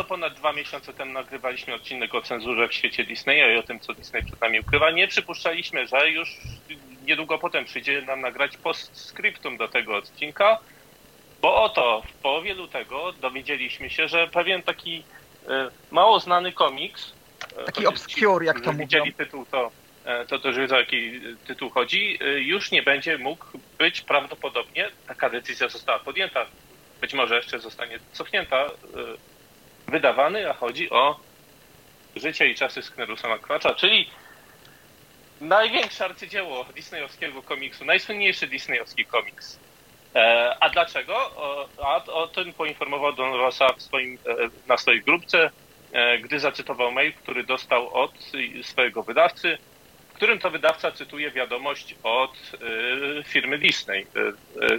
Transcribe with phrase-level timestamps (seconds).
[0.00, 3.80] to ponad dwa miesiące temu nagrywaliśmy odcinek o cenzurze w świecie Disneya i o tym,
[3.80, 6.36] co Disney przed nami ukrywa, nie przypuszczaliśmy, że już
[7.06, 10.58] niedługo potem przyjdzie nam nagrać postscriptum do tego odcinka,
[11.42, 15.04] bo oto w połowie lutego dowiedzieliśmy się, że pewien taki
[15.48, 17.12] e, mało znany komiks,
[17.56, 18.84] e, Taki obscure, jak to mówią.
[18.84, 19.70] widzieli tytuł, to,
[20.04, 23.46] e, to też wiedzą, o jaki tytuł chodzi, już nie będzie mógł
[23.78, 26.46] być prawdopodobnie, taka decyzja została podjęta,
[27.00, 28.70] być może jeszcze zostanie cofnięta,
[29.90, 31.20] wydawany, a chodzi o
[32.16, 34.10] Życie i czasy Sknerusa McQuatcha, czyli
[35.40, 39.58] największe arcydzieło disneyowskiego komiksu, najsłynniejszy disneyowski komiks.
[40.14, 41.14] E, a dlaczego?
[41.16, 44.34] O, a o tym poinformował Don Rosa swoim, e,
[44.68, 45.50] na swojej grupce,
[45.92, 48.12] e, gdy zacytował mail, który dostał od
[48.62, 49.58] swojego wydawcy,
[50.10, 52.32] w którym to wydawca cytuje wiadomość od
[53.24, 54.06] firmy Disney.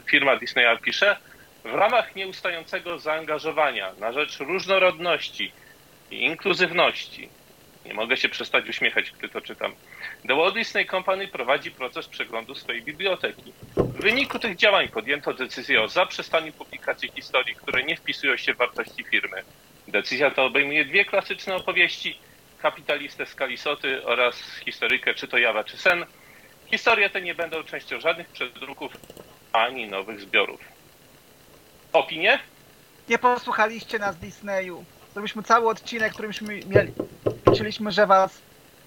[0.06, 1.18] Firma Disneya pisze,
[1.64, 5.52] w ramach nieustającego zaangażowania na rzecz różnorodności
[6.12, 7.30] i inkluzywności,
[7.86, 9.73] nie mogę się przestać uśmiechać, gdy to czytam,
[10.28, 13.53] The Walt Disney Company prowadzi proces przeglądu swojej biblioteki.
[13.76, 18.58] W wyniku tych działań podjęto decyzję o zaprzestaniu publikacji historii, które nie wpisują się w
[18.58, 19.44] wartości firmy.
[19.88, 22.18] Decyzja ta obejmuje dwie klasyczne opowieści,
[22.62, 26.06] Kapitalistę z Kalisoty oraz historykę Czy to Jawa, czy Sen.
[26.72, 28.92] Historie te nie będą częścią żadnych przedruków
[29.53, 30.70] ani nowych zbiorów.
[31.94, 32.39] Opinie?
[33.09, 34.84] Nie posłuchaliście nas Disneyu.
[35.14, 36.94] Zrobiliśmy cały odcinek, który myśmy mieli.
[37.47, 38.42] Liczyliśmy, że was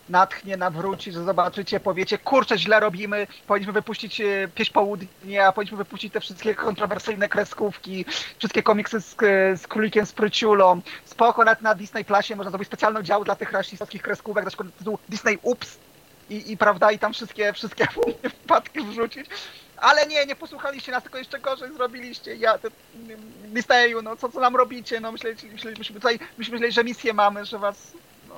[0.08, 6.12] natchnie, nawróci, że zobaczycie, powiecie, kurczę, źle robimy, powinniśmy wypuścić e, Pieśń Południa, powinniśmy wypuścić
[6.12, 8.05] te wszystkie kontrowersyjne kreskówki,
[8.38, 10.80] wszystkie komiksy z, e, z Królikiem Spryciulą.
[11.05, 14.69] Spoko, nawet na Disney Plusie można zrobić specjalny dział dla tych rasistowskich kreskówek, na przykład
[15.08, 15.78] Disney Ups
[16.30, 17.86] i, i prawda, i tam wszystkie, wszystkie
[18.44, 19.27] wpadki wrzucić.
[19.77, 22.36] Ale nie, nie posłuchaliście nas, tylko jeszcze gorzej zrobiliście.
[22.36, 22.69] Ja, te,
[23.44, 25.00] Disneyu, no co, co nam robicie?
[25.00, 27.93] No myśleliśmy, myśleliśmy tutaj, myśmy myśleli, że misję mamy, że was,
[28.28, 28.34] no.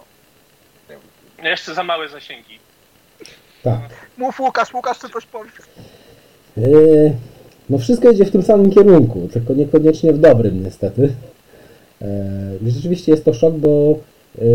[1.43, 2.59] Jeszcze za małe zasięgi.
[3.63, 3.81] Tak.
[4.19, 5.55] Mów Łukasz, Łukasz, czy coś powiedz.
[6.57, 7.13] Yy,
[7.71, 11.15] no wszystko idzie w tym samym kierunku, tylko niekoniecznie w dobrym niestety.
[12.01, 13.99] Yy, rzeczywiście jest to szok, bo
[14.39, 14.47] yy,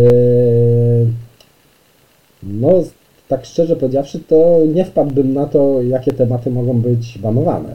[2.43, 2.83] no
[3.31, 7.73] tak szczerze powiedziawszy, to nie wpadłbym na to, jakie tematy mogą być banowane.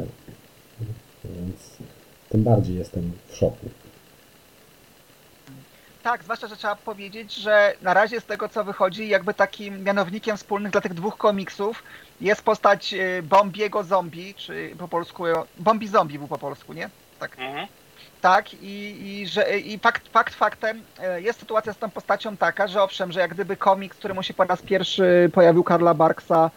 [1.25, 1.57] Więc
[2.29, 3.67] tym bardziej jestem w szoku.
[6.03, 10.37] Tak, zwłaszcza, że trzeba powiedzieć, że na razie z tego co wychodzi, jakby takim mianownikiem
[10.37, 11.83] wspólnym dla tych dwóch komiksów
[12.21, 15.25] jest postać y, Bombiego Zombie, czy po polsku,
[15.59, 16.91] Bombi Zombie był po polsku, nie?
[17.21, 17.37] Tak.
[17.39, 17.67] Mhm.
[18.27, 22.69] Tak, i, i, że, i fakt, fakt faktem e, jest sytuacja z tą postacią taka,
[22.69, 26.51] że owszem, że jak gdyby komiks, któremu się po raz pierwszy pojawił Karla Barksa,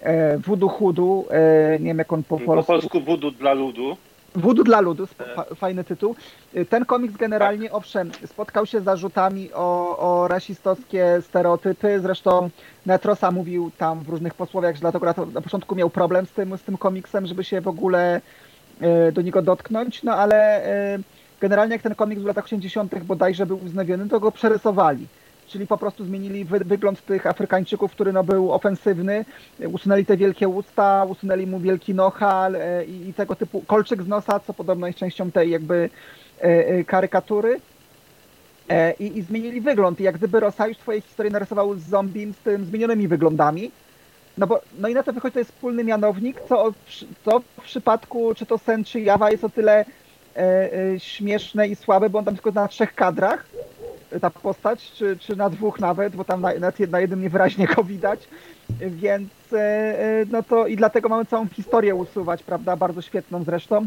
[0.00, 2.72] e, Voodoo Hoodu, e, nie wiem jak on po Po polsku...
[2.72, 3.96] polsku Voodoo dla ludu.
[4.34, 6.16] Voodoo dla ludu, fa- fajny tytuł.
[6.68, 12.00] Ten komiks generalnie, owszem, spotkał się z zarzutami o, o rasistowskie stereotypy.
[12.00, 12.50] Zresztą
[12.86, 16.62] Netrosa mówił tam w różnych posłowiach, że dlatego na, początku miał problem z tym, z
[16.62, 18.20] tym komiksem, żeby się w ogóle e,
[19.12, 20.02] do niego dotknąć.
[20.02, 20.98] No ale e,
[21.40, 23.04] generalnie jak ten komiks w latach 80.
[23.04, 25.06] bodajże był wznowiony, to go przerysowali.
[25.46, 29.24] Czyli po prostu zmienili wy, wygląd tych Afrykańczyków, który no, był ofensywny,
[29.66, 34.08] usunęli te wielkie usta, usunęli mu wielki nohal e, i, i tego typu kolczyk z
[34.08, 35.90] nosa, co podobno jest częścią tej jakby
[36.40, 37.60] e, e, karykatury.
[38.68, 40.00] E, I, I zmienili wygląd.
[40.00, 43.70] I jak gdyby Rosa już swoje historie narysował z zombie z tym zmienionymi wyglądami.
[44.38, 46.72] No bo no i na to wychodzi to jest wspólny mianownik, co,
[47.24, 49.84] co w przypadku czy to Sen czy Jawa jest o tyle
[50.36, 53.46] e, e, śmieszne i słabe, bo on tam tylko na trzech kadrach
[54.12, 57.66] e, ta postać, czy, czy na dwóch nawet, bo tam na, na, na jednym niewyraźnie
[57.66, 58.28] go widać,
[58.80, 63.86] więc e, e, no to i dlatego mamy całą historię usuwać, prawda, bardzo świetną zresztą.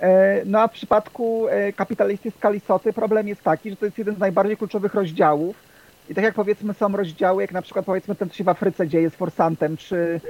[0.00, 4.14] E, No a w przypadku kapitalisty z Kalisoty problem jest taki, że to jest jeden
[4.14, 5.73] z najbardziej kluczowych rozdziałów.
[6.08, 8.88] I tak jak powiedzmy są rozdziały, jak na przykład powiedzmy ten, co się w Afryce
[8.88, 10.20] dzieje z Forsantem, czy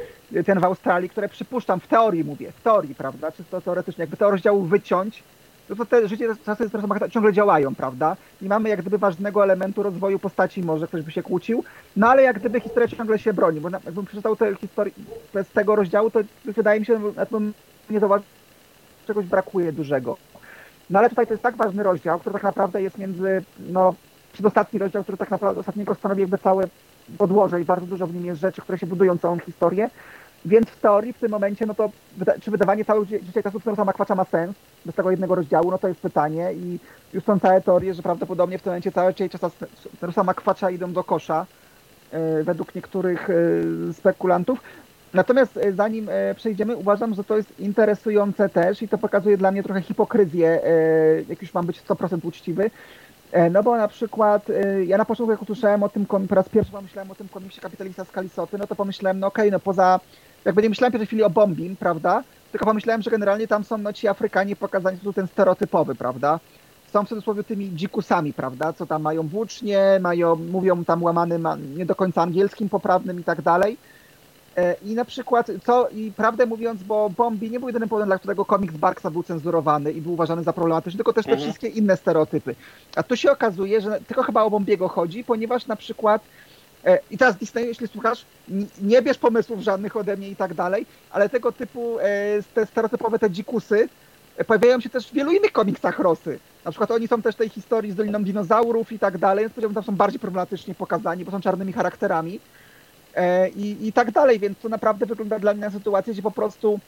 [0.47, 4.31] ten w Australii, które przypuszczam, w teorii mówię, w teorii, prawda, czysto teoretycznie, jakby te
[4.31, 5.23] rozdziału wyciąć,
[5.69, 8.17] no to te życie czasy z ciągle działają, prawda?
[8.43, 11.65] Nie mamy jak gdyby ważnego elementu rozwoju postaci, może ktoś by się kłócił,
[11.97, 14.93] no ale jak gdyby historia ciągle się broni, bo jakbym przeczytał tę historię
[15.35, 17.27] bez tego rozdziału, to wydaje mi się, że
[17.91, 18.27] nie zauważył,
[19.07, 20.17] czegoś brakuje dużego.
[20.91, 23.95] No ale tutaj to jest tak ważny rozdział, który tak naprawdę jest między, no,
[24.35, 26.65] przedostatni rozdział, który tak naprawdę ostatniego stanowi jakby całe
[27.19, 29.91] podłoże i bardzo dużo w nim jest rzeczy, które się budują całą historię.
[30.45, 31.91] Więc w teorii w tym momencie, no to
[32.41, 35.89] czy wydawanie ży- życia czasów Snorusa Makwacza ma sens bez tego jednego rozdziału, no to
[35.89, 36.79] jest pytanie i
[37.13, 39.59] już są całe teorie, że prawdopodobnie w tym momencie całe życie czasów
[39.99, 41.47] Snorusa Makwacza idą do kosza
[42.13, 43.35] e, według niektórych e,
[43.93, 44.61] spekulantów.
[45.15, 49.63] Natomiast e, zanim przejdziemy, uważam, że to jest interesujące też i to pokazuje dla mnie
[49.63, 50.61] trochę hipokryzję,
[51.29, 52.71] jak już mam być 100% uczciwy,
[53.51, 56.73] no bo na przykład e, ja na początku jak usłyszałem o tym, po raz pierwszy
[56.73, 60.01] pomyślałem o tym komiksie Kapitalista z Kalisoty, no to pomyślałem, no okej, okay, no poza,
[60.45, 62.23] jakby nie myślałem w pierwszej chwili o Bombim, prawda,
[62.53, 66.41] tylko pomyślałem, że generalnie tam są no, ci Afrykanie pokazani tu ten stereotypowy, prawda,
[66.93, 71.87] są w cudzysłowie tymi dzikusami, prawda, co tam mają włócznie, mają, mówią tam łamanym, nie
[71.87, 73.94] do końca angielskim poprawnym i tak dalej, E,
[74.83, 78.45] I na przykład, co i prawdę mówiąc, bo Bombi nie był jedynym powodem, dla którego
[78.45, 81.49] komiks Barksa był cenzurowany i był uważany za problematyczny, tylko też te mhm.
[81.49, 82.55] wszystkie inne stereotypy.
[82.97, 86.23] A tu się okazuje, że tylko chyba o Bombiego chodzi, ponieważ na przykład
[86.85, 88.25] e, i teraz Disney, jeśli słuchasz,
[88.83, 92.03] nie bierz pomysłów żadnych ode mnie i tak dalej, ale tego typu e,
[92.55, 93.89] te stereotypowe te dzikusy
[94.47, 96.39] pojawiają się też w wielu innych komiksach Rosy.
[96.65, 99.55] Na przykład oni są też w tej historii z Doliną Dinozaurów i tak dalej, więc
[99.55, 102.41] powiedziałbym, tam są bardziej problematycznie pokazani, bo są czarnymi charakterami.
[103.17, 106.31] E, i, i tak dalej, więc to naprawdę wygląda dla mnie na sytuację, gdzie po
[106.31, 106.81] prostu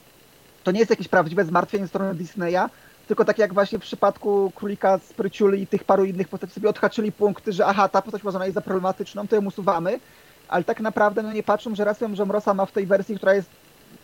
[0.64, 2.69] to nie jest jakieś prawdziwe zmartwienie strony Disneya,
[3.08, 6.69] tylko tak jak właśnie w przypadku Królika z Pryciuli i tych paru innych postaci sobie
[6.69, 10.00] odhaczyli punkty, że aha, ta postać uważana jest za problematyczną, to ją usuwamy,
[10.49, 13.34] ale tak naprawdę no nie patrzą, że racją, że Mrosa ma w tej wersji, która
[13.34, 13.49] jest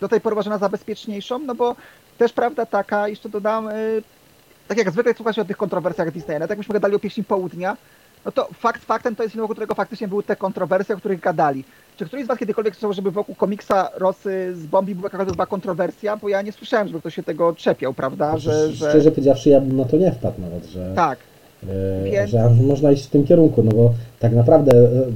[0.00, 1.76] do tej pory uważana za bezpieczniejszą, no bo
[2.18, 4.02] też prawda taka, jeszcze dodam, yy,
[4.68, 7.76] tak jak zwykle słucha się o tych kontrowersjach Disneya, tak jakbyśmy gadali o pieśni południa,
[8.24, 11.20] no to fakt faktem to jest film, wokół którego faktycznie były te kontrowersje, o których
[11.20, 11.64] gadali.
[11.96, 16.16] Czy któryś z Was kiedykolwiek słyszał, żeby wokół komiksa Rosy z Bombi była jakaś kontrowersja?
[16.16, 18.38] Bo ja nie słyszałem, żeby ktoś się tego czepiał, prawda?
[18.38, 18.88] Że, że...
[18.88, 21.18] Szczerze powiedziawszy, ja bym na to nie wpadł nawet, że, tak.
[21.62, 22.30] Yy, Więc...
[22.30, 25.06] że można iść w tym kierunku, no bo tak naprawdę yy,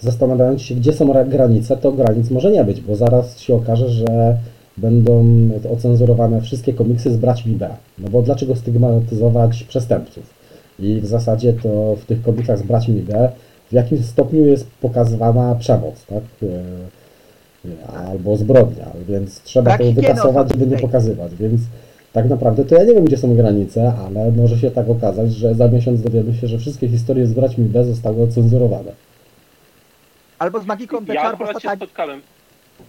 [0.00, 4.36] zastanawiając się, gdzie są granice, to granic może nie być, bo zaraz się okaże, że
[4.76, 5.26] będą
[5.72, 7.68] ocenzurowane wszystkie komiksy z braćmi B.
[7.98, 10.37] No bo dlaczego stygmatyzować przestępców?
[10.78, 13.32] I w zasadzie to w tych komiksach z braćmi B
[13.70, 16.22] w jakim stopniu jest pokazywana przemoc, tak?
[16.42, 21.60] E, albo zbrodnia, więc trzeba tak, to wykasować, żeby nie pokazywać, więc
[22.12, 25.54] tak naprawdę to ja nie wiem, gdzie są granice, ale może się tak okazać, że
[25.54, 28.92] za miesiąc dowiemy się, że wszystkie historie z braćmi B zostały ocenzurowane.
[30.38, 32.20] Albo z magiką Ja akurat się spotkałem.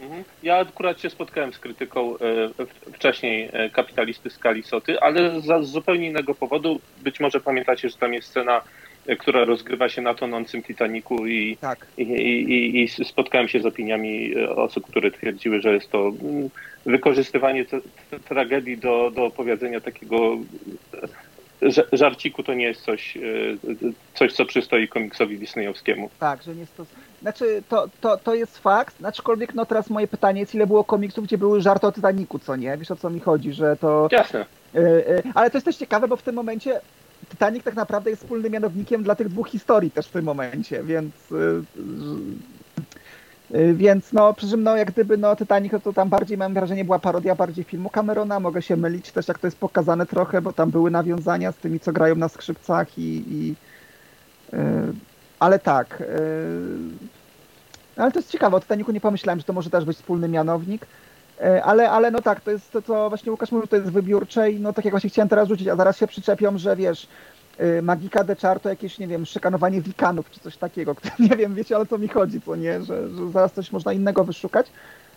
[0.01, 0.23] Mhm.
[0.43, 6.07] Ja akurat się spotkałem z krytyką e, wcześniej e, kapitalisty z Kalisoty, ale z zupełnie
[6.07, 6.79] innego powodu.
[6.97, 8.61] Być może pamiętacie, że tam jest scena
[9.19, 11.87] która rozgrywa się na tonącym Titaniku i, tak.
[11.97, 16.49] i, i, i, spotkałem się z opiniami e, osób, które twierdziły, że jest to mm,
[16.85, 17.65] wykorzystywanie
[18.25, 20.37] tragedii do, do opowiedzenia takiego
[20.93, 21.07] e,
[21.93, 23.21] żarciku to nie jest coś, e,
[24.15, 26.09] coś, co przystoi komiksowi disneyowskiemu.
[26.19, 26.85] Tak, że nie jest to...
[27.21, 31.23] Znaczy, to, to, to jest fakt, aczkolwiek no teraz moje pytanie jest, ile było komiksów,
[31.25, 32.77] gdzie były żarty o Titaniku, co nie?
[32.77, 34.07] Wiesz o co mi chodzi, że to...
[34.11, 34.45] Jasne.
[35.35, 36.81] Ale to jest też ciekawe, bo w tym momencie
[37.29, 41.13] Titanic tak naprawdę jest wspólnym mianownikiem dla tych dwóch historii też w tym momencie, więc
[43.73, 46.99] więc no, przy czym no, jak gdyby no, Titanic to tam bardziej mam wrażenie była
[46.99, 50.71] parodia bardziej filmu Camerona, mogę się mylić też jak to jest pokazane trochę, bo tam
[50.71, 53.55] były nawiązania z tymi, co grają na skrzypcach i, i
[54.53, 54.59] yy,
[55.39, 57.09] ale tak yy,
[57.99, 60.87] ale to jest ciekawe, o Titanicu nie pomyślałem, że to może też być wspólny mianownik.
[61.41, 64.51] E, ale, ale no tak, to jest to, co właśnie Łukasz mówił, to jest wybiórcze
[64.51, 67.07] i no tak jak właśnie chciałem teraz rzucić, a zaraz się przyczepią, że wiesz, y,
[67.81, 70.95] Magika de Char to jakieś, nie wiem, szykanowanie wikanów czy coś takiego,
[71.29, 74.23] nie wiem, wiecie, ale co mi chodzi, co nie, że, że zaraz coś można innego
[74.23, 74.67] wyszukać.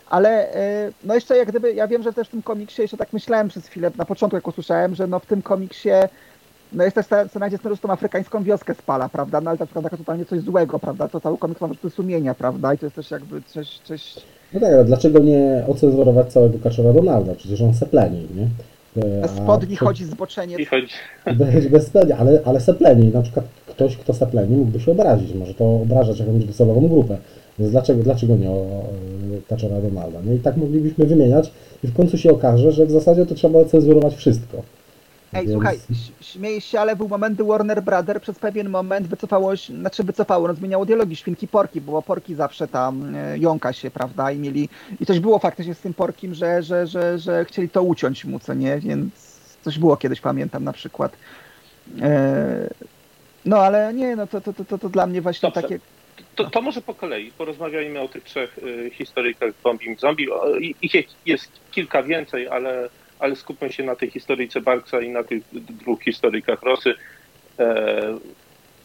[0.09, 0.55] Ale
[0.87, 3.47] y, no jeszcze jak gdyby, ja wiem, że też w tym komiksie, jeszcze tak myślałem
[3.47, 5.89] przez chwilę, na początku jak usłyszałem, że no w tym komiksie
[6.73, 9.41] no jest też scena, gdzie tą afrykańską wioskę spala, prawda?
[9.41, 11.07] No ale to jest totalnie coś złego, prawda?
[11.07, 12.73] To cały komiks ma po sumienia, prawda?
[12.73, 14.15] I to jest też jakby coś, coś
[14.53, 17.35] no tak, ale dlaczego nie ocenzurować całego Kaczora Donalda?
[17.35, 18.47] Przecież on sepleni, nie?
[18.95, 20.55] Bez spodni chodzi zboczenie.
[20.57, 20.87] I chodzi.
[21.35, 23.07] Bez, bez spodni, ale, ale sepleni.
[23.07, 25.33] Na przykład ktoś, kto sepleni, mógłby się obrazić.
[25.33, 27.17] Może to obrażać jakąś docelową grupę.
[27.59, 28.65] Więc dlaczego, dlaczego nie o
[29.49, 30.21] Kaczora Donalda?
[30.21, 30.35] Nie?
[30.35, 31.51] I tak moglibyśmy wymieniać
[31.83, 34.63] i w końcu się okaże, że w zasadzie to trzeba cenzurować wszystko.
[35.33, 35.51] Ej, Więc...
[35.51, 35.79] słuchaj,
[36.21, 40.53] śmiejesz się, ale był moment, gdy Warner Brother przez pewien moment wycofało, znaczy wycofało, no
[40.53, 45.05] zmieniało dialogi świnki Porki, bo Porki zawsze tam e, jąka się, prawda, i mieli, i
[45.05, 48.53] coś było faktycznie z tym Porkim, że, że, że, że chcieli to uciąć mu, co
[48.53, 49.13] nie, więc
[49.61, 51.17] coś było kiedyś, pamiętam na przykład.
[52.01, 52.69] E,
[53.45, 55.61] no ale nie, no to, to, to, to, dla mnie właśnie Dobrze.
[55.61, 55.79] takie...
[56.35, 60.27] To, to, może po kolei porozmawiajmy o tych trzech y, historykach Bombing Zombie.
[60.81, 60.93] Ich
[61.25, 62.89] jest kilka więcej, ale
[63.23, 66.93] ale skupmy się na tej historyjce Barksa i na tych dwóch historykach Rosy.
[67.59, 68.17] E,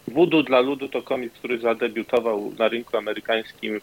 [0.09, 3.81] Voodoo dla ludu to komiks, który zadebiutował na rynku amerykańskim e,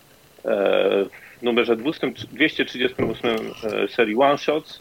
[1.39, 4.79] w numerze 238 e, serii One Shots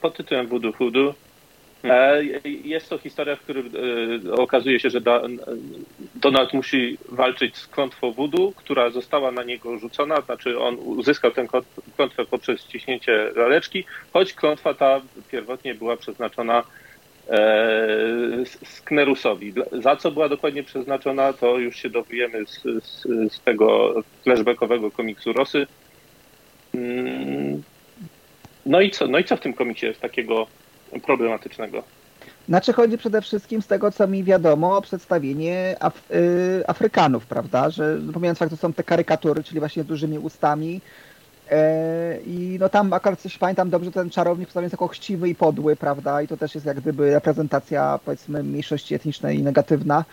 [0.00, 1.14] pod tytułem Voodoo Voodoo.
[2.44, 3.64] Jest to historia, w której
[4.32, 5.00] okazuje się, że
[6.14, 11.46] Donald musi walczyć z klątwą Voodoo, która została na niego rzucona, znaczy on uzyskał tę
[11.96, 16.64] klątwę poprzez ciśnięcie laleczki, choć klątwa ta pierwotnie była przeznaczona
[18.64, 19.52] Sknerusowi.
[19.72, 25.32] Za co była dokładnie przeznaczona, to już się dowiemy z, z, z tego flashbackowego komiksu
[25.32, 25.66] Rosy.
[26.74, 27.62] Mm,
[28.66, 29.06] no i co?
[29.06, 30.46] No i co w tym komiksie jest takiego
[31.06, 31.82] problematycznego?
[32.48, 37.70] Znaczy chodzi przede wszystkim z tego, co mi wiadomo, o przedstawienie Af y Afrykanów, prawda?
[37.70, 40.80] Że pomijając fakt, że są te karykatury, czyli właśnie dużymi ustami.
[41.50, 45.34] E, I no tam akurat coś pamiętam dobrze, ten czarownik przedstawiony jest jako chciwy i
[45.34, 46.22] podły, prawda?
[46.22, 50.04] I to też jest jak gdyby reprezentacja powiedzmy mniejszości etnicznej negatywna.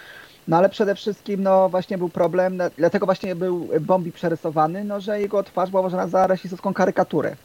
[0.48, 5.22] No ale przede wszystkim no właśnie był problem, dlatego właśnie był Bombi przerysowany, no że
[5.22, 7.36] jego twarz była uważana za rasistowską karykaturę.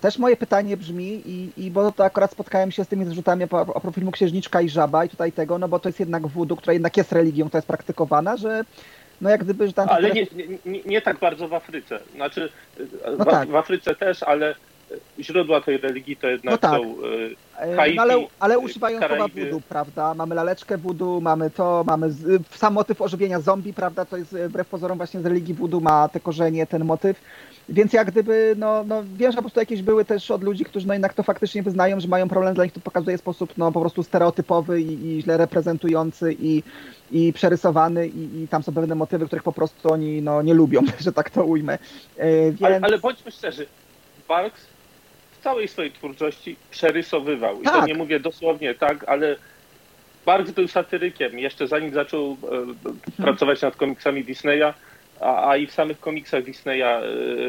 [0.00, 3.46] Też moje pytanie brzmi, i, i bo to akurat spotkałem się z tymi zarzutami a
[3.46, 6.72] propos filmu Księżniczka i Żaba i tutaj tego, no bo to jest jednak wudu, która
[6.72, 8.64] jednak jest religią, która jest praktykowana, że
[9.20, 9.88] no jak gdyby, że tam...
[9.88, 10.26] Ale nie,
[10.66, 12.00] nie, nie tak bardzo w Afryce.
[12.14, 12.48] Znaczy
[13.18, 13.48] no w, tak.
[13.48, 14.54] w, Afryce też, ale
[15.20, 16.80] źródła tej religii to jednak no tak.
[16.80, 16.96] są
[17.60, 20.14] e, Haiti, no ale, ale używają słowa wudu, prawda?
[20.14, 24.04] Mamy laleczkę wudu, mamy to, mamy z, sam motyw ożywienia zombie, prawda?
[24.04, 27.20] To jest wbrew pozorom właśnie z religii wudu ma te korzenie, ten motyw.
[27.68, 30.86] Więc jak gdyby, no, no wiem, że po prostu jakieś były też od ludzi, którzy
[30.86, 33.80] no jednak to faktycznie wyznają, że mają problem, dla nich to pokazuje sposób no po
[33.80, 36.62] prostu stereotypowy i, i źle reprezentujący i,
[37.10, 40.80] i przerysowany i, i, tam są pewne motywy, których po prostu oni no, nie lubią,
[41.00, 41.78] że tak to ujmę.
[42.16, 42.62] E, więc...
[42.62, 43.66] ale, ale bądźmy szczerzy,
[44.28, 44.66] Barks
[45.40, 47.54] w całej swojej twórczości przerysowywał.
[47.54, 47.62] Tak.
[47.62, 47.86] I to tak.
[47.86, 49.36] nie mówię dosłownie tak, ale
[50.26, 51.38] Barks był satyrykiem.
[51.38, 52.36] Jeszcze zanim zaczął
[53.18, 54.74] e, pracować nad komiksami Disneya,
[55.20, 57.02] a, a i w samych komiksach Disneya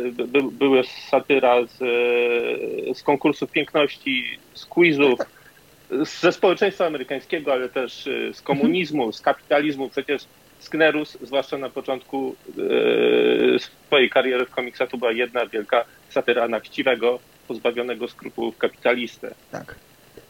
[0.05, 5.19] y, by, były satyra z, y, z konkursów piękności, z quizów,
[6.21, 9.89] ze społeczeństwa amerykańskiego, ale też z komunizmu, z kapitalizmu.
[9.89, 10.21] Przecież
[10.61, 12.35] Sknerus, zwłaszcza na początku
[13.59, 19.33] swojej kariery w komiksach, to była jedna wielka satyra na chciwego, pozbawionego skrupułów kapitalistę.
[19.51, 19.75] Tak.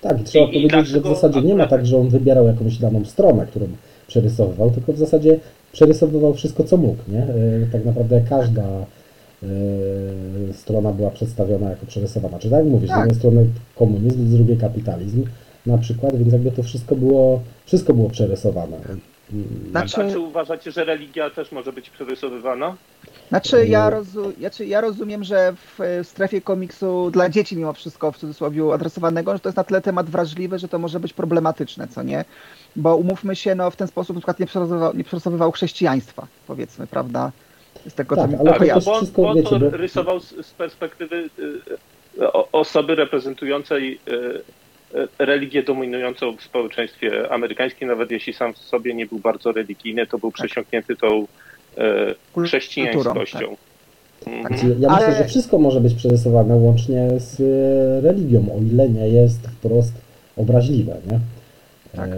[0.02, 2.48] Tak, i trzeba I, powiedzieć, i że w zasadzie nie ma tak, że on wybierał
[2.48, 3.68] jakąś daną stronę, którą
[4.08, 5.40] przerysowywał, tylko w zasadzie
[5.72, 7.04] przerysowywał wszystko, co mógł.
[7.08, 7.20] Nie?
[7.20, 7.28] E,
[7.72, 9.48] tak naprawdę każda e,
[10.54, 12.40] strona była przedstawiona jako przerysowana.
[12.40, 12.98] Czy tak jak mówisz, tak.
[12.98, 13.46] z jednej strony
[13.76, 15.26] komunizm, z drugiej kapitalizm
[15.66, 18.78] na przykład, więc jakby to wszystko było, wszystko było przerysowane.
[19.70, 20.02] Znaczy...
[20.02, 22.76] A czy uważacie, że religia też może być przerysowywana?
[23.30, 28.18] Znaczy ja, rozu, znaczy ja rozumiem, że w strefie komiksu dla dzieci mimo wszystko w
[28.18, 32.04] cudzysłowie adresowanego, że to jest na tyle temat wrażliwy, że to może być problematyczne, co
[32.04, 32.26] nie?
[32.76, 36.88] Bo umówmy się, no w ten sposób na przykład nie przerysowywał, nie przerysowywał chrześcijaństwa, powiedzmy,
[36.88, 37.32] prawda?
[37.88, 39.70] Z tego tak, to jest wszystko, bo, wiecie, bo...
[39.70, 41.44] rysował z, z perspektywy y,
[42.22, 44.42] y, osoby reprezentującej y,
[45.19, 50.17] religię dominującą w społeczeństwie amerykańskim, nawet jeśli sam w sobie nie był bardzo religijny, to
[50.17, 50.36] był tak.
[50.36, 51.27] przesiąknięty tą
[52.36, 53.39] chrześcijańskością.
[53.39, 53.71] Tak.
[54.27, 54.48] Mhm.
[54.48, 55.15] Znaczy, ja myślę, Ale...
[55.15, 57.39] że wszystko może być przerysowane łącznie z
[58.03, 59.93] religią, o ile nie jest wprost
[60.38, 61.19] obraźliwe, nie?
[61.95, 62.10] Tak.
[62.10, 62.15] E...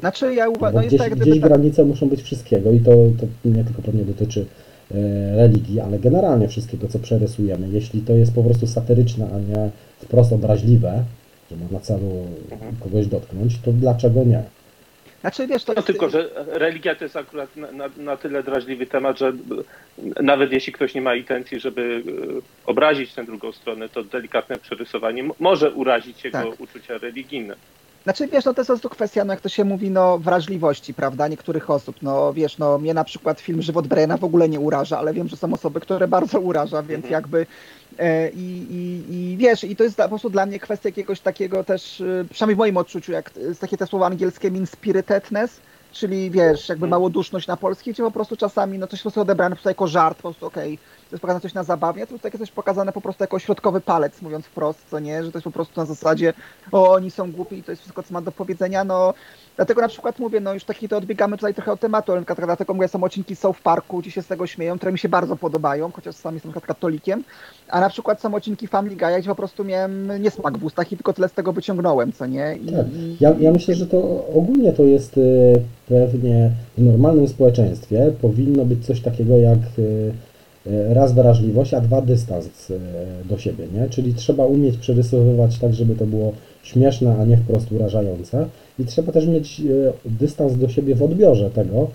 [0.00, 1.50] Znaczy ja uważam, no gdzieś, tak, gdzieś tak...
[1.50, 4.46] granice muszą być wszystkiego i to, to nie tylko pewnie dotyczy
[4.90, 4.96] e,
[5.36, 7.68] religii, ale generalnie wszystkiego, co przerysujemy.
[7.68, 11.04] Jeśli to jest po prostu satyryczne, a nie wprost obraźliwe,
[11.50, 12.76] że ma na celu mhm.
[12.82, 14.42] kogoś dotknąć, to dlaczego nie?
[15.20, 15.86] Znaczy, wiesz, to no jest...
[15.86, 19.32] tylko, że religia to jest akurat na, na, na, tyle drażliwy temat, że
[20.22, 22.02] nawet jeśli ktoś nie ma intencji, żeby
[22.66, 26.60] e, obrazić tę drugą stronę, to delikatne przerysowanie może urazić jego tak.
[26.60, 27.56] uczucia religijne.
[28.06, 30.94] Znaczy, wiesz, no to jest po prostu kwestia, no jak to się mówi, no wrażliwości,
[30.94, 31.96] prawda, niektórych osób.
[32.02, 35.28] No wiesz, no mnie na przykład film Żywot Briana w ogóle nie uraża, ale wiem,
[35.28, 37.12] że są osoby, które bardzo uraża, więc mhm.
[37.12, 37.46] jakby
[38.34, 42.00] i, i, i wiesz, i to jest po prostu dla mnie kwestia jakiegoś takiego też,
[42.00, 45.60] e, przynajmniej w moim odczuciu, jak takie te słowa angielskie mean spiritedness,
[45.92, 46.90] czyli wiesz, jakby mhm.
[46.90, 49.86] małoduszność na polski, gdzie po prostu czasami, no coś po prostu odebrane po prostu jako
[49.86, 52.50] żart, po prostu okej, okay, to jest pokazane coś na zabawie, to jest takie coś
[52.50, 55.80] pokazane po prostu jako środkowy palec, mówiąc wprost, co nie, że to jest po prostu
[55.80, 56.32] na zasadzie,
[56.72, 59.14] o, oni są głupi i to jest wszystko, co ma do powiedzenia, no,
[59.56, 62.74] dlatego na przykład mówię, no już taki to odbiegamy tutaj trochę od tematu, ale dlatego
[62.74, 65.92] mówię, są odcinki South Parku, gdzie się z tego śmieją, które mi się bardzo podobają,
[65.92, 67.24] chociaż sam jestem katolikiem,
[67.68, 70.96] a na przykład są odcinki Family Guy, gdzie po prostu miałem niesmak w ustach i
[70.96, 72.56] tylko tyle z tego wyciągnąłem, co nie?
[72.56, 72.86] I, tak.
[73.20, 78.86] ja, ja myślę, że to ogólnie to jest y, pewnie w normalnym społeczeństwie powinno być
[78.86, 80.35] coś takiego jak E,
[80.88, 82.74] raz wrażliwość, a dwa dystans e,
[83.28, 83.88] do siebie, nie?
[83.88, 86.32] Czyli trzeba umieć przerysowywać tak, żeby to było
[86.62, 88.46] śmieszne, a nie wprost urażające.
[88.78, 91.88] I trzeba też mieć e, dystans do siebie w odbiorze tego,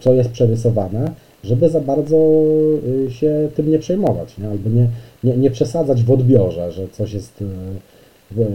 [0.00, 1.12] co jest przerysowane,
[1.44, 2.16] żeby za bardzo
[3.08, 4.48] się tym nie przejmować, nie?
[4.48, 4.88] albo nie,
[5.24, 7.44] nie, nie przesadzać w odbiorze, że coś jest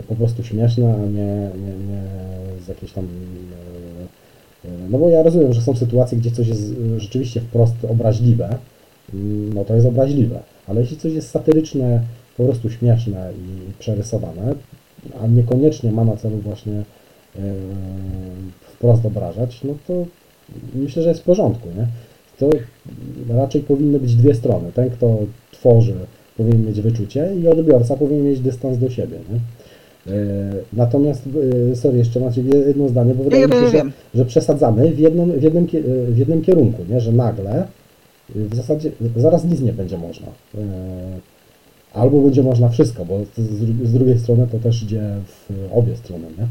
[0.08, 2.04] po prostu śmieszne, a nie, nie, nie
[2.66, 3.08] z jakiejś tam
[4.90, 8.58] no bo ja rozumiem, że są sytuacje, gdzie coś jest y, rzeczywiście wprost obraźliwe,
[9.14, 10.40] mm, no to jest obraźliwe.
[10.68, 12.04] Ale jeśli coś jest satyryczne,
[12.38, 14.56] po prostu śmieszne i przerysowane,
[15.22, 17.42] a niekoniecznie ma na celu właśnie yy,
[18.62, 20.06] wprost obrażać, no to
[20.76, 21.88] myślę, że jest w porządku, nie?
[22.38, 22.50] To
[23.36, 24.72] raczej powinny być dwie strony.
[24.72, 25.18] Ten, kto
[25.52, 25.96] tworzy,
[26.38, 29.40] powinien mieć wyczucie i odbiorca powinien mieć dystans do siebie, nie?
[30.06, 30.14] Yy,
[30.74, 31.22] Natomiast,
[31.70, 35.32] yy, sorry, jeszcze macie jedno zdanie, bo wydaje mi się, że, że przesadzamy w jednym,
[35.32, 37.00] w, jednym, kie- w jednym kierunku, nie?
[37.02, 37.68] że nagle
[38.36, 40.28] w zasadzie zaraz nic nie będzie można.
[41.94, 43.42] Albo będzie można wszystko, bo z,
[43.88, 46.48] z- drugiej strony to też idzie w obie strony, nie?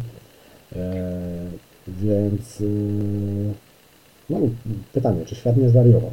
[1.88, 2.62] Więc
[4.30, 4.38] no,
[4.92, 6.10] pytanie, czy świat nie zwariował?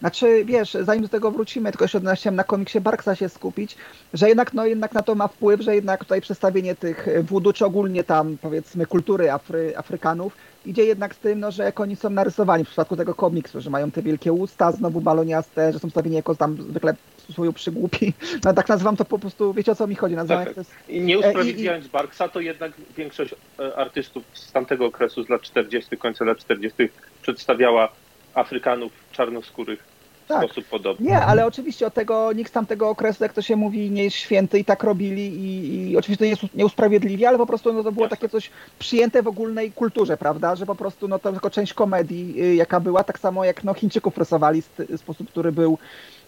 [0.00, 3.76] Znaczy, wiesz, zanim do tego wrócimy, tylko jeszcze chciałem na komiksie Barksa się skupić,
[4.14, 7.64] że jednak, no, jednak na to ma wpływ, że jednak tutaj przedstawienie tych wudu, czy
[7.64, 12.10] ogólnie tam, powiedzmy, kultury Afry, Afrykanów, idzie jednak z tym, no, że jak oni są
[12.10, 16.16] narysowani w przypadku tego komiksu, że mają te wielkie usta, znowu baloniaste, że są stawieni
[16.16, 16.94] jako tam zwykle
[17.32, 18.12] swoją przygłupi.
[18.44, 20.74] No tak nazywam to po prostu, wiecie o co mi chodzi, nazywam Tak, to jest...
[20.88, 25.96] I nie usprawiedliwiając Barksa, to jednak większość e, artystów z tamtego okresu, z lat 40.,
[25.96, 26.88] końca lat 40.,
[27.22, 27.92] przedstawiała
[28.34, 29.89] Afrykanów czarnoskórych
[30.30, 30.44] Tak.
[30.44, 31.06] sposób podobny.
[31.06, 34.16] Nie, ale oczywiście od tego nikt z tamtego okresu, jak to się mówi, nie jest
[34.16, 37.92] święty i tak robili i, i oczywiście to nie, usprawiedliwia, ale po prostu no, to
[37.92, 41.74] było takie coś przyjęte w ogólnej kulturze, prawda, że po prostu no, to tylko część
[41.74, 45.78] komedii, y, jaka była, tak samo jak no, Chińczyków rysowali w sposób, który był,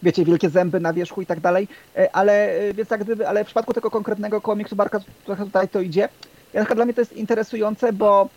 [0.03, 3.45] wiecie, wielkie zęby na wierzchu i tak dalej, E, ale e, więc jak gdyby, ale
[3.45, 6.09] w przypadku tego konkretnego komiksu Barka trochę tutaj to idzie.
[6.53, 8.29] Ja dla mnie to jest interesujące, bo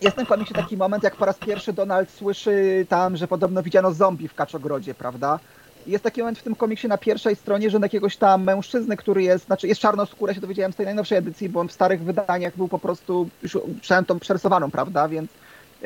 [0.00, 3.62] jest w tym komiksie taki moment, jak po raz pierwszy Donald słyszy tam, że podobno
[3.62, 5.38] widziano zombie w Kaczogrodzie, prawda?
[5.86, 9.46] Jest taki moment w tym komiksie na pierwszej stronie, że jakiegoś tam mężczyzny, który jest,
[9.46, 12.56] znaczy jest czarnoskóry, ja się dowiedziałem z tej najnowszej edycji, bo on w starych wydaniach
[12.56, 15.30] był po prostu, już czytałem tą przerysowaną, prawda, więc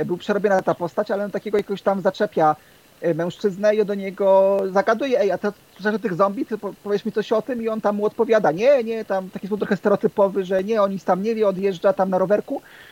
[0.06, 2.56] był przerobiona ta postać, ale on takiego jakoś tam zaczepia
[3.00, 7.04] e, mężczyznę i do niego zagaduje, ej, a to że tych zombie, ty po- powiesz
[7.04, 7.62] mi coś o tym?
[7.62, 10.90] I on tam mu odpowiada, nie, nie, tam taki sposób trochę stereotypowy, że nie, on
[10.90, 12.89] nic tam nie wie, odjeżdża tam na rowerku, E,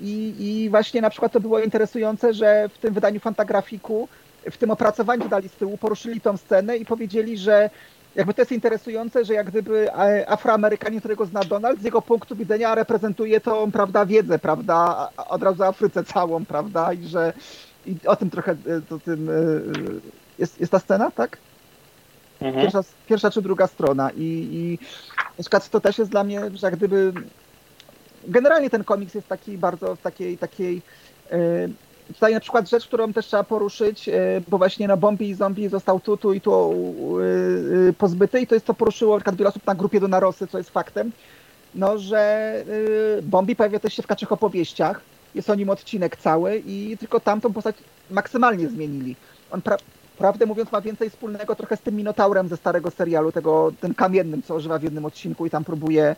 [0.00, 4.08] I, I właśnie na przykład to było interesujące, że w tym wydaniu Fantagrafiku,
[4.50, 7.70] w tym opracowaniu dali z tyłu, poruszyli tą scenę i powiedzieli, że
[8.14, 12.36] jakby to jest interesujące, że jak gdyby e, Afroamerykanin, którego zna Donald, z jego punktu
[12.36, 17.32] widzenia reprezentuje tą, prawda, wiedzę, prawda, od razu Afryce całą, prawda, i że
[17.86, 18.56] i o tym trochę, e,
[18.88, 19.32] to tym, e,
[20.38, 21.38] jest, jest ta scena, tak?
[22.40, 22.62] Mhm.
[22.62, 24.78] pierwsza, pierwsza czy druga strona i, i
[25.38, 27.12] na przykład to też jest dla mnie, że jak gdyby
[28.28, 30.82] generalnie ten komiks jest taki bardzo w takiej takiej
[31.30, 31.38] e,
[32.08, 34.12] tutaj na przykład rzecz, którą też trzeba poruszyć, e,
[34.48, 36.74] bo właśnie no Bombi i Zombie został tu, tu i tu
[37.88, 40.46] e, pozbyty i to jest to poruszyło na przykład wiele osób na grupie do narosy,
[40.46, 41.12] co jest faktem,
[41.74, 42.52] no że
[43.22, 45.00] Bombi pojawia też się w kaczych opowieściach,
[45.34, 47.76] jest o nim odcinek cały i tylko tamtą postać
[48.10, 49.16] maksymalnie zmienili.
[49.50, 49.76] On pra
[50.18, 54.42] prawdę mówiąc ma więcej wspólnego trochę z tym Minotaurem ze starego serialu, tego, tym kamiennym,
[54.42, 56.16] co używa w jednym odcinku i tam próbuje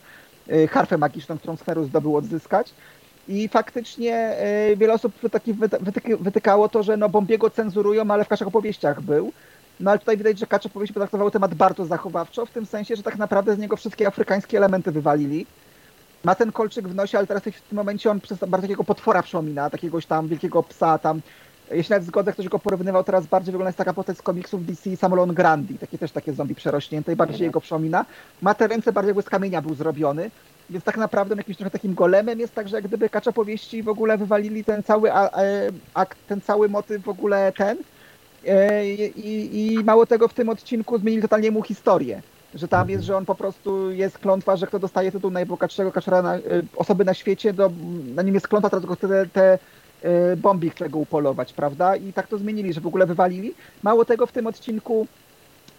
[0.71, 2.75] harfę magiczną, którą Sferus zdobył odzyskać.
[3.29, 4.37] I faktycznie
[4.73, 5.13] y, wiele osób
[6.21, 9.33] wytykało to, że no Bombiego cenzurują, ale w kaczach opowieściach był.
[9.81, 13.03] No ale tutaj widać, że kacze opowieści potraktowały temat bardzo zachowawczo, w tym sensie, że
[13.03, 15.47] tak naprawdę z niego wszystkie afrykańskie elementy wywalili.
[16.25, 19.23] Ma ten kolczyk w nosie, ale teraz w tym momencie on przez bardzo takiego potwora
[19.23, 21.21] przypomina, takiegoś tam wielkiego psa, tam
[21.71, 24.97] jeśli nawet zgodzę, ktoś go porównywał, teraz bardziej wygląda jest taka postać z komiksów DC
[24.97, 27.49] Samolon Grandi, takie też takie zombie przerośnięte i bardziej Mhm.
[27.49, 28.05] jego przypomina.
[28.43, 30.31] Ma te ręce bardziej jakby z kamienia był zrobiony,
[30.71, 34.19] więc tak naprawdę jakimś trochę takim golemem jest, także jak gdyby kacza powieści w ogóle
[34.19, 35.13] wywalili ten cały
[35.95, 37.79] akt, ten cały motyw w ogóle ten
[38.47, 42.23] E, i, i mało tego w tym odcinku zmienili totalnie mu historię.
[42.55, 46.23] Że tam jest, że on po prostu jest klątwa, że kto dostaje tytuł najbogatszego kaczora
[46.23, 46.41] na, e,
[46.77, 47.71] osoby na świecie, to
[48.15, 49.59] na nim jest klątwa, teraz go te, te
[50.03, 51.97] e, bombi chce go upolować, prawda?
[51.97, 53.55] I tak to zmienili, że w ogóle wywalili.
[53.83, 55.07] Mało tego w tym odcinku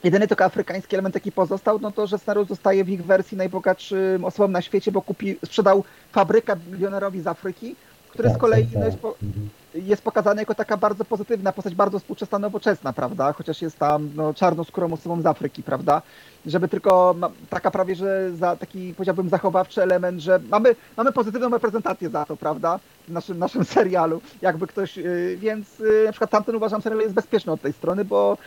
[0.04, 4.26] jedyny tylko afrykański element jaki pozostał, no to, że Snarus zostaje w ich wersji najbogatszym
[4.26, 7.76] osobą na świecie, bo kupi, sprzedał fabrykę milionerowi z Afryki,
[8.10, 8.86] który z Tak, kolei tak, no, tak.
[8.90, 9.50] jest, po, Mhm.
[9.74, 13.34] Jest pokazany jako taka bardzo pozytywna postać, bardzo współczesna, nowoczesna, prawda?
[13.34, 16.02] Chociaż jest tam no, czarnoskórą osobą z Afryki, prawda?
[16.46, 21.50] Żeby tylko ma, taka prawie, że za taki powiedziałbym zachowawczy element, że mamy, mamy pozytywną
[21.50, 22.80] reprezentację za to, prawda?
[23.08, 24.22] W naszym, naszym serialu.
[24.42, 28.06] Jakby ktoś, yy, więc yy, na przykład tamten uważam serial jest bezpieczny od tej strony,
[28.06, 28.38] bo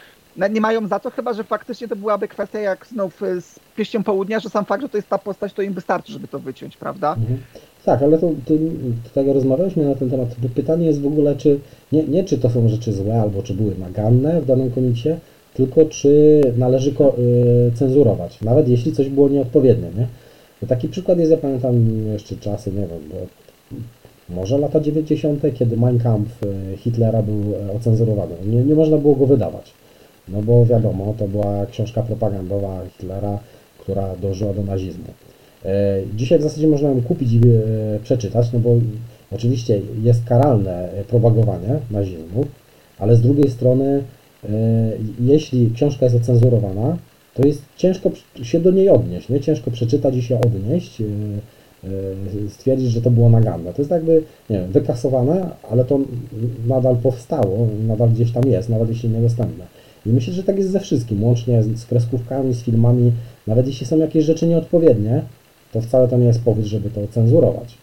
[0.50, 4.04] nie mają za to, chyba że faktycznie to byłaby kwestia jak znów y, z pieścią
[4.04, 6.76] południa, że sam fakt, że to jest ta postać, to im wystarczy, żeby to wyciąć,
[6.76, 7.12] prawda?
[7.12, 7.42] Mhm.
[7.85, 8.55] Tak, ale to, to,
[9.14, 10.29] tak rozmawialiśmy na ten temat.
[10.55, 11.59] Pytanie jest w ogóle, czy
[11.92, 15.09] nie, nie czy to są rzeczy złe, albo czy były naganne w danym komiksie,
[15.55, 20.07] tylko czy należy ko- y, cenzurować, nawet jeśli coś było nieodpowiednie, nie?
[20.68, 23.16] Taki przykład jest, ja pamiętam jeszcze czasy, nie wiem, bo
[24.29, 28.35] może lata 90., kiedy Mein Kampf y, Hitlera był e, ocenzurowany.
[28.47, 29.73] Nie, nie można było go wydawać.
[30.29, 33.38] No bo wiadomo, to była książka propagandowa Hitlera,
[33.79, 35.05] która dążyła do nazizmu.
[35.64, 37.40] E, dzisiaj w zasadzie można ją kupić i e,
[38.03, 38.77] przeczytać, no bo
[39.33, 42.46] oczywiście jest karalne propagowanie nazizmu,
[42.98, 44.03] ale z drugiej strony,
[44.44, 44.48] e,
[45.20, 46.96] jeśli książka jest ocenzurowana,
[47.35, 48.11] to jest ciężko
[48.42, 49.40] się do niej odnieść, nie?
[49.40, 51.03] Ciężko przeczytać i się odnieść,
[52.48, 53.72] stwierdzić, że to było naganne.
[53.72, 56.00] To jest jakby, nie wiem, wykasowane, ale to
[56.66, 59.64] nadal powstało, nadal gdzieś tam jest, nawet jeśli niedostępne.
[60.07, 63.12] I myślę, że tak jest ze wszystkim, łącznie z kreskówkami, z filmami,
[63.46, 65.22] nawet jeśli są jakieś rzeczy nieodpowiednie,
[65.74, 67.78] to wcale to nie jest powód, żeby to cenzurować.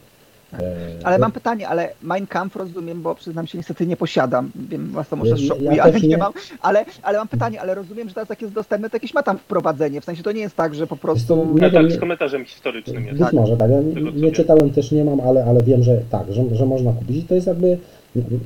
[0.53, 0.59] E,
[1.03, 4.51] ale mam pytanie, ale Mein Kampf rozumiem, bo przyznam się, niestety nie posiadam.
[4.55, 6.33] Wiem, was to może szokuje, ja, ale nie, nie, mam.
[6.61, 9.37] Ale, ale mam pytanie, ale rozumiem, że teraz jak jest dostępne, to jakieś ma tam
[9.37, 10.01] wprowadzenie.
[10.01, 11.57] W sensie to nie jest tak, że po prostu.
[11.61, 13.17] Nie, tak, z komentarzem historycznym jest.
[13.17, 13.33] Być tak.
[13.33, 13.71] może, tak.
[13.71, 13.77] Ja
[14.13, 17.23] nie czytałem, też nie mam, ale, ale wiem, że tak, że, że można kupić i
[17.23, 17.77] to jest jakby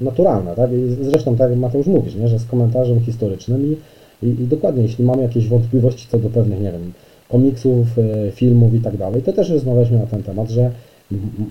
[0.01, 0.69] naturalne, tak?
[1.01, 2.27] Zresztą tak jak Mateusz mówisz, nie?
[2.27, 3.77] że z komentarzem historycznym i,
[4.25, 6.91] i, i dokładnie, jeśli mamy jakieś wątpliwości co do pewnych, nie wiem,
[7.29, 10.71] komiksów, e, filmów i tak dalej, to też rozmawialiśmy na ten temat, że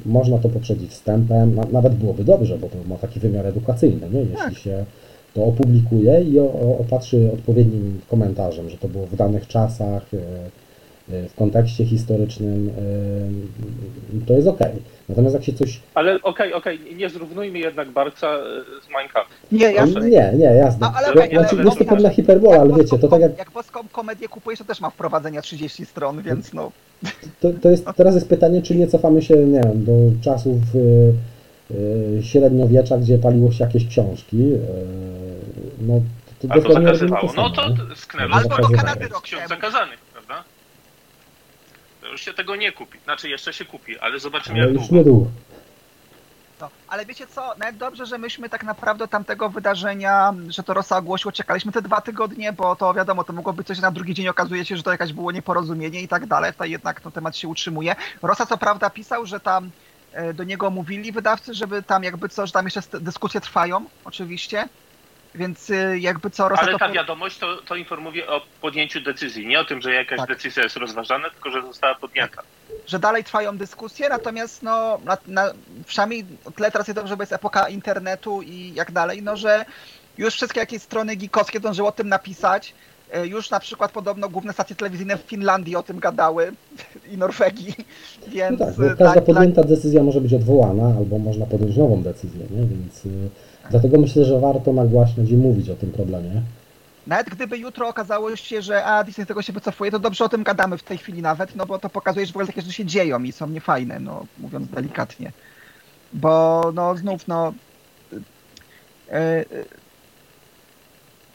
[0.06, 4.20] można to poprzedzić wstępem, nawet byłoby dobrze, bo to ma taki wymiar edukacyjny, nie?
[4.20, 4.54] jeśli tak.
[4.54, 4.84] się
[5.34, 6.38] to opublikuje i
[6.80, 10.18] opatrzy odpowiednim komentarzem, że to było w danych czasach, e,
[11.08, 12.70] w kontekście historycznym,
[14.26, 14.58] to jest ok.
[15.08, 15.80] Natomiast jak się coś...
[15.94, 16.94] Ale okej, okay, okej, okay.
[16.94, 18.38] nie zrównujmy jednak Barca
[18.82, 19.30] z Minecraft.
[19.52, 20.00] Nie, jasne.
[20.00, 20.86] Nie, nie, jasne.
[20.86, 23.38] A, ale okay, ja, ale, jest to pewna hiperbola, ale wiecie, to tak jak...
[23.38, 26.72] Jak polską komedię kupujesz, to też ma wprowadzenia 30 stron, więc no...
[27.40, 31.14] To, to jest, teraz jest pytanie, czy nie cofamy się, nie wiem, do czasów y,
[32.18, 34.36] y, średniowiecza, gdzie paliło się jakieś książki.
[35.80, 36.00] No,
[36.38, 37.32] to, to, to zakazywało.
[37.36, 37.62] No to
[37.94, 39.92] Sknerus Albo do Kanady rok ksiądz zakazany,
[42.14, 42.98] już się tego nie kupi.
[43.04, 45.04] Znaczy jeszcze się kupi, ale zobaczymy ale jak już długo.
[45.04, 45.30] długo.
[46.60, 50.96] No, ale wiecie co, nawet dobrze, że myśmy tak naprawdę tamtego wydarzenia, że to Rosa
[50.96, 54.28] ogłosiło, czekaliśmy te dwa tygodnie, bo to wiadomo, to mogło być coś na drugi dzień,
[54.28, 57.48] okazuje się, że to jakaś było nieporozumienie i tak dalej, to jednak ten temat się
[57.48, 57.96] utrzymuje.
[58.22, 59.70] Rosa co prawda pisał, że tam
[60.12, 64.68] e, do niego mówili wydawcy, żeby tam jakby co, że tam jeszcze dyskusje trwają, oczywiście,
[65.34, 69.60] więc y, jakby co Rosa Ale ta wiadomość to, to informuje o podjęciu decyzji, nie
[69.60, 70.28] o tym, że jakaś tak.
[70.28, 72.36] decyzja jest rozważana, tylko że została podjęta.
[72.36, 72.44] Tak.
[72.86, 75.52] Że dalej trwają dyskusje, natomiast no, na, na,
[75.86, 76.24] przynajmniej
[76.56, 79.64] tyle teraz jest dobrze, bo jest epoka internetu i jak dalej, no że
[80.18, 82.74] już wszystkie jakieś strony geekowskie dążyły o tym napisać.
[83.16, 86.52] Y, już na przykład podobno główne stacje telewizyjne w Finlandii o tym gadały
[87.12, 87.74] i Norwegii,
[88.34, 88.60] więc...
[88.60, 89.70] No tak, bo każda tak, podjęta tak.
[89.70, 92.66] decyzja może być odwołana, albo można podjąć nową decyzję, nie?
[92.66, 93.02] więc
[93.70, 96.42] Dlatego myślę, że warto nagłaśniać i mówić o tym problemie.
[97.06, 100.42] Nawet gdyby jutro okazało się, że a Disney tego się wycofuje, to dobrze o tym
[100.42, 102.84] gadamy w tej chwili nawet, no bo to pokazuje, że w ogóle takie rzeczy się
[102.84, 105.32] dzieją i są niefajne, no mówiąc delikatnie.
[106.12, 107.52] Bo no znów, no...
[108.12, 109.44] Yy,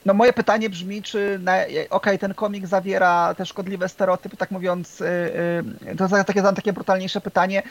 [0.06, 5.04] no moje pytanie brzmi, czy okej, okay, ten komik zawiera te szkodliwe stereotypy, tak mówiąc,
[5.98, 7.64] to takie, takie brutalniejsze pytanie.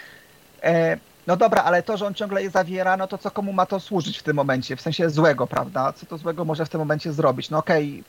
[1.28, 3.80] No dobra, ale to, że on ciągle je zawiera, no to co komu ma to
[3.80, 4.76] służyć w tym momencie?
[4.76, 5.92] W sensie złego, prawda?
[5.92, 7.50] Co to złego może w tym momencie zrobić?
[7.50, 8.02] No okej.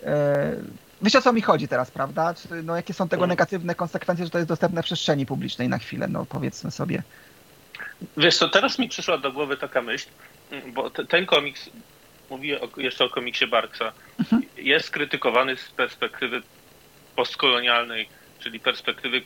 [0.00, 0.12] Okay.
[0.12, 0.64] Yy,
[1.02, 2.34] wiecie o co mi chodzi teraz, prawda?
[2.62, 3.28] No jakie są tego mhm.
[3.28, 7.02] negatywne konsekwencje, że to jest dostępne w przestrzeni publicznej na chwilę, no powiedzmy sobie.
[8.16, 10.08] Wiesz co, teraz mi przyszła do głowy taka myśl,
[10.74, 11.70] bo ten komiks,
[12.30, 14.42] mówię jeszcze o komiksie Barksa, mhm.
[14.56, 16.42] jest krytykowany z perspektywy
[17.16, 19.22] postkolonialnej, czyli perspektywy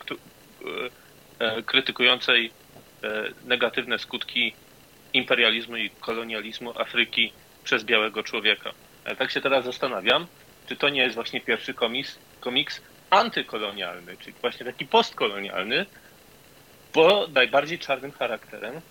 [1.39, 2.60] e, krytykującej E,
[3.45, 4.53] negatywne skutki
[5.13, 7.33] imperializmu i kolonializmu Afryki
[7.63, 8.71] przez białego człowieka.
[9.05, 10.27] Ale tak się teraz zastanawiam,
[10.67, 15.85] czy to nie jest właśnie pierwszy komiks, komiks antykolonialny, czyli właśnie taki postkolonialny,
[16.93, 18.81] bo najbardziej czarnym charakterem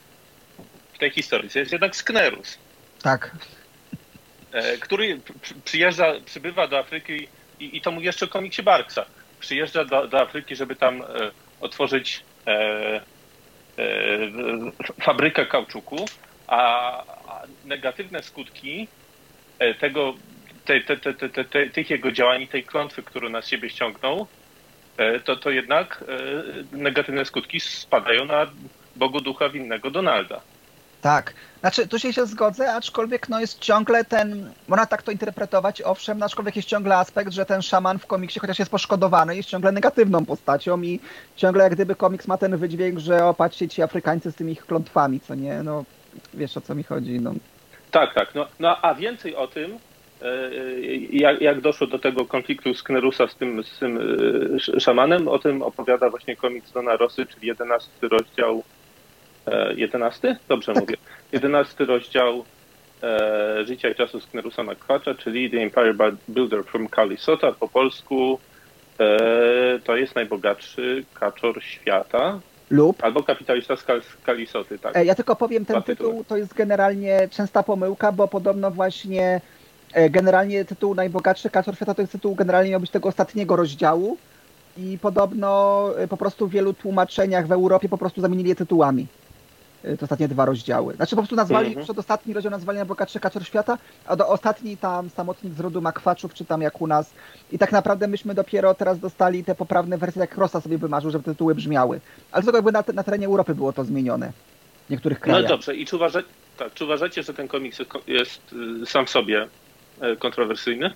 [0.92, 2.58] w tej historii jest jednak Sknerus.
[3.02, 3.36] Tak.
[4.52, 5.20] E, który
[5.64, 7.28] przyjeżdża, przybywa do Afryki
[7.60, 9.06] i, i to mówi jeszcze o komiksie Barksa.
[9.40, 11.06] Przyjeżdża do, do Afryki, żeby tam e,
[11.60, 13.00] otworzyć e, E,
[15.00, 16.04] fabrykę kauczuku,
[16.46, 17.02] a
[17.64, 18.88] negatywne skutki
[19.58, 20.14] e, tego,
[20.64, 24.26] te, te, te, tych jego działań tej klątwy, którą na siebie ściągnął,
[24.96, 26.04] e, to, to jednak
[26.72, 28.46] negatywne skutki spadają na
[28.96, 30.40] Bogu Ducha winnego Donalda.
[31.00, 35.82] Tak, znaczy tu się, się zgodzę, aczkolwiek no jest ciągle ten, można tak to interpretować,
[35.82, 39.48] owszem, no aczkolwiek jest ciągle aspekt, że ten szaman w komiksie, chociaż jest poszkodowany, jest
[39.48, 41.00] ciągle negatywną postacią i
[41.36, 45.20] ciągle jak gdyby komiks ma ten wydźwięk, że opatrzcie ci Afrykańcy z tymi ich klątwami,
[45.20, 45.84] co nie, no
[46.34, 47.34] wiesz o co mi chodzi, no.
[47.90, 49.78] Tak, tak, no, no a więcej o tym,
[50.22, 50.50] e,
[51.12, 53.98] jak, jak doszło do tego konfliktu z Knerusa z tym, z tym
[54.76, 58.62] e, szamanem, o tym opowiada właśnie komiks Dona Rosy, czyli 11 rozdział
[59.76, 60.28] 11?
[60.28, 60.82] E, Dobrze tak.
[60.82, 60.96] mówię.
[61.32, 62.44] 11 rozdział
[63.02, 65.94] e, Życia i czasu Sknerusa Makwacza, czyli The Empire
[66.28, 67.52] Builder from Kalisota.
[67.52, 68.38] Po polsku
[69.00, 74.96] e, to jest najbogatszy kaczor świata, Lub albo kapitalista z Kal- z Kalisoty, tak.
[74.96, 79.40] E, Ja tylko powiem, ten tytuł to jest generalnie częsta pomyłka, bo podobno właśnie
[79.92, 84.16] e, generalnie tytuł Najbogatszy Kaczor Świata to jest tytuł generalnie miał być tego ostatniego rozdziału
[84.78, 89.06] i podobno po prostu w wielu tłumaczeniach w Europie po prostu zamienili je tytułami.
[89.84, 90.94] E, Te ostatnie dwa rozdziały.
[90.94, 91.84] Znaczy po prostu nazwali, Mhm.
[91.84, 96.44] przedostatni rozdział nazwali Najbogatszy Kaczor Świata, a do ostatni tam Samotnik z rodu Makwaczów, czy
[96.44, 97.10] tam jak u nas.
[97.52, 101.24] I tak naprawdę myśmy dopiero teraz dostali te poprawne wersje, jak Rosa sobie wymarzył, żeby
[101.24, 102.00] te tytuły brzmiały.
[102.32, 104.32] Ale tylko jakby na, na terenie Europy było to zmienione.
[104.86, 105.48] W niektórych No krajach.
[105.48, 106.22] dobrze, i czy, uważa,
[106.56, 108.40] tak, czy uważacie, że ten komiks jest,
[108.82, 109.48] y, sam w sobie
[110.00, 110.90] e, kontrowersyjny?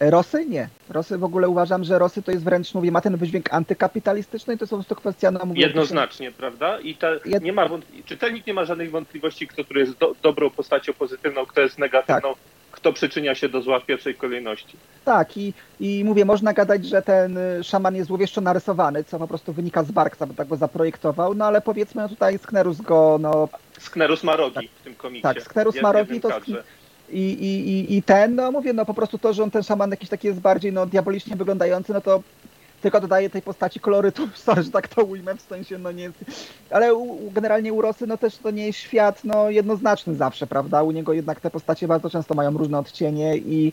[0.00, 0.68] Rosy nie.
[0.88, 4.58] Rosy w ogóle uważam, że Rosy to jest wręcz, mówię, ma ten wydźwięk antykapitalistyczny i
[4.58, 5.60] to jest po prostu kwestia, no mówię...
[5.62, 6.78] Jednoznacznie, prawda?
[6.80, 7.08] I ta,
[7.42, 11.46] nie ma, wąt- czytelnik nie ma żadnych wątpliwości, kto który jest do, dobrą postacią pozytywną,
[11.46, 12.38] kto jest negatywną, Tak.
[12.72, 14.76] kto przyczynia się do zła w pierwszej kolejności.
[15.04, 19.28] Tak, i, i mówię, można gadać, że ten y, szaman jest złowieszczo narysowany, co po
[19.28, 23.18] prostu wynika z Barksa, bo tak go zaprojektował, no ale powiedzmy no tutaj Sknerus go,
[23.20, 25.22] no Sknerus ma rogi w tym komiksie.
[25.22, 26.64] tak, Sknerus w ma rogi, to kadrze.
[27.10, 30.08] I, i, i, ten, no mówię, no po prostu to, że on ten szaman jakiś
[30.08, 32.22] taki jest bardziej no diabolicznie wyglądający, no to
[32.84, 34.28] tylko dodaje tej postaci kolorytu,
[34.64, 36.24] że tak to ujmę, w sensie, no nie jest,
[36.70, 40.82] ale u, generalnie u Rosy, no też to nie jest świat, no jednoznaczny zawsze, prawda,
[40.82, 43.72] u niego jednak te postacie bardzo często mają różne odcienie i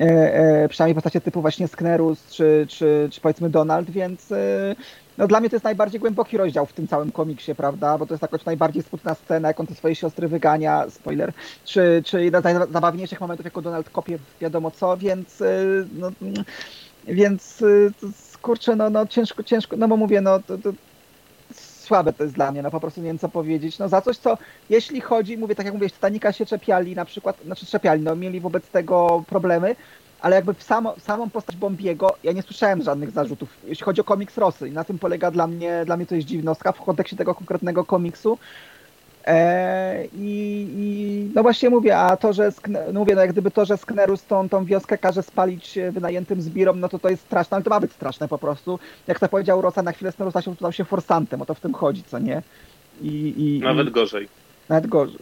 [0.00, 4.76] e, e, przynajmniej postacie typu właśnie Sknerus, czy, czy, czy powiedzmy Donald, więc e,
[5.18, 8.14] no dla mnie to jest najbardziej głęboki rozdział w tym całym komiksie, prawda, bo to
[8.14, 11.32] jest jakoś najbardziej smutna scena, jak on te swoje siostry wygania, spoiler,
[11.64, 15.46] czy, czy jedna z najzabawniejszych momentów, jako Donald kopie wiadomo co, więc e,
[15.98, 16.44] no, mm,
[17.06, 17.92] więc y,
[18.42, 20.72] kurczę, no, no ciężko, ciężko, no bo mówię, no to, to
[21.90, 24.16] słabe to jest dla mnie, no po prostu nie wiem co powiedzieć, no za coś,
[24.16, 28.16] co jeśli chodzi, mówię, tak jak mówię, Titanica się czepiali na przykład, znaczy czepiali, no
[28.16, 29.76] mieli wobec tego problemy,
[30.22, 34.04] ale jakby w samo, samą postać Bombiego ja nie słyszałem żadnych zarzutów, jeśli chodzi o
[34.04, 37.16] komiks Rosy i na tym polega dla mnie, dla mnie to jest dziwnostka w kontekście
[37.16, 38.38] tego konkretnego komiksu,
[39.26, 43.50] E, i, I no właśnie mówię, a to, że Skne, no mówię, no jak gdyby
[43.50, 47.54] to, że Sknerus tą, tą wioskę każe spalić wynajętym zbirom, no to to jest straszne,
[47.54, 48.78] ale to ma być straszne po prostu.
[49.06, 51.74] Jak to powiedział Rosa, na chwilę Sknerusa się stał się forsantem, o to w tym
[51.74, 52.42] chodzi, co nie?
[53.02, 54.28] I, i, Nawet gorzej.
[54.68, 55.18] nawet gorzej.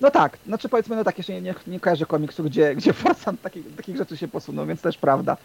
[0.00, 3.42] No tak, znaczy powiedzmy, no tak, jeszcze nie, nie, nie kojarzę komiksu, gdzie, gdzie forsant
[3.42, 5.36] takich, takich rzeczy się posunął, więc też prawda.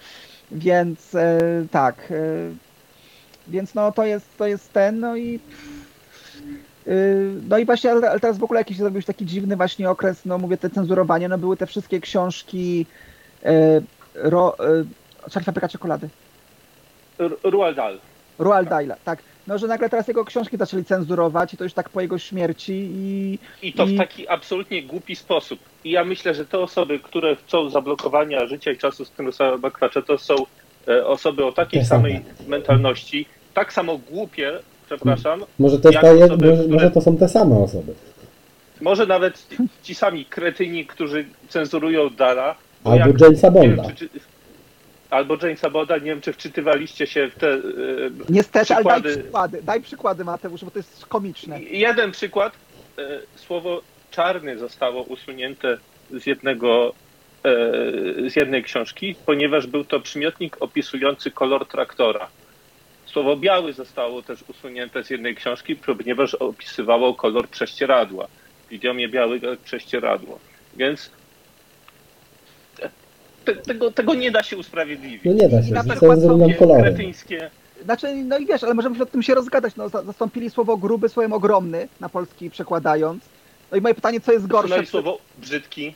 [0.51, 1.39] Więc e,
[1.71, 2.15] tak, e,
[3.47, 5.39] więc no to jest, to jest ten, no i
[6.85, 10.25] Yy, No i właśnie, ale teraz w ogóle jakiś zrobił się taki dziwny właśnie okres,
[10.25, 12.85] no mówię, te cenzurowanie, no były te wszystkie książki
[13.43, 13.81] e,
[14.15, 14.57] ro,
[15.29, 16.09] e, fabryka czekolady,
[17.19, 17.97] R- Roald Dahl.
[18.39, 19.19] Roald Dahla, tak.
[19.47, 22.89] No, że nagle teraz jego książki zaczęli cenzurować i to już tak po jego śmierci
[22.93, 25.59] i I to I- w taki absolutnie głupi sposób.
[25.83, 30.17] I ja myślę, że te osoby, które chcą zablokowania życia i czasu Sknerusa Bakwacza, to
[30.17, 30.35] są
[30.87, 32.01] e, osoby o takiej same.
[32.09, 34.51] samej mentalności, tak samo głupie,
[34.85, 37.93] przepraszam, Może to, ta osoby, może, które- może to są te same osoby.
[38.81, 39.47] może nawet
[39.83, 42.55] ci sami kretyni, którzy cenzurują Dala.
[42.83, 43.89] bo Albo jak- Jamesa nie wiem, Bonda.
[43.93, 44.19] czy, czy,
[45.11, 47.59] albo Jamesa Bonda, nie wiem, czy wczytywaliście się w te e,
[48.29, 49.21] niestety, ale daj Przykłady.
[49.21, 51.61] przykłady, daj przykłady Mateusz, bo to jest komiczne.
[51.61, 52.53] Jeden przykład.
[52.97, 55.77] E, Słowo czarny zostało usunięte
[56.11, 56.93] z jednego
[57.43, 62.27] e, z jednej książki, ponieważ był to przymiotnik opisujący kolor traktora.
[63.05, 68.27] Słowo biały zostało też usunięte z jednej książki, ponieważ opisywało kolor prześcieradła.
[68.69, 70.39] W idiomie biały prześcieradło.
[70.77, 71.11] Więc
[73.45, 75.21] te, tego, tego nie da się usprawiedliwić.
[75.25, 76.81] No nie da się, Takie kolorem.
[76.83, 77.49] kretyńskie.
[77.83, 80.77] Znaczy, no i wiesz, ale możemy się o tym się rozgadać, no za- zastąpili słowo
[80.77, 83.23] gruby słowem ogromny, na polski przekładając.
[83.71, 84.67] No i moje pytanie, co jest gorsze?
[84.67, 85.95] Usunęli słowo brzydki.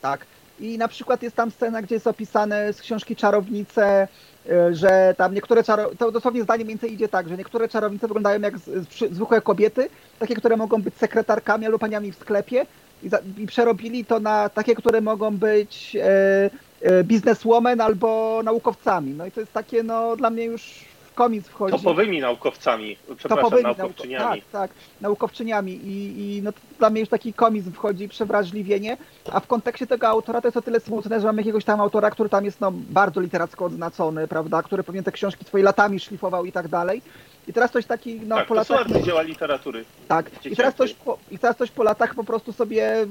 [0.00, 0.26] Tak.
[0.60, 4.08] I na przykład jest tam scena, gdzie jest opisane z książki Czarownice,
[4.46, 8.06] y, że tam niektóre czarownice, to dosłownie zdanie mniej więcej idzie tak, że niektóre czarownice
[8.08, 12.16] wyglądają jak z, z, przy- zwykłe kobiety, takie, które mogą być sekretarkami albo paniami w
[12.16, 12.66] sklepie
[13.02, 16.50] i, za, i przerobili to na takie, które mogą być e,
[17.04, 19.14] bizneswoman albo naukowcami.
[19.14, 20.62] No i to jest takie, no dla mnie już
[21.10, 21.76] w komiks wchodzi.
[21.76, 24.24] Topowymi naukowcami, przepraszam, Topowymi naukowczyniami.
[24.24, 28.96] Nauko- tak, tak, naukowczyniami i, i no to dla mnie już taki komizm wchodzi, przewrażliwienie,
[29.32, 32.10] a w kontekście tego autora to jest o tyle smutne, że mamy jakiegoś tam autora,
[32.10, 36.44] który tam jest no, bardzo literacko odznaczony, prawda, który pewnie te książki swoje latami szlifował
[36.44, 37.02] i tak dalej.
[37.48, 38.80] I teraz ktoś taki, no tak, po latach...
[38.80, 39.84] arcydzieła literatury.
[40.08, 43.06] Tak, i teraz, ktoś po, i teraz ktoś po latach po prostu sobie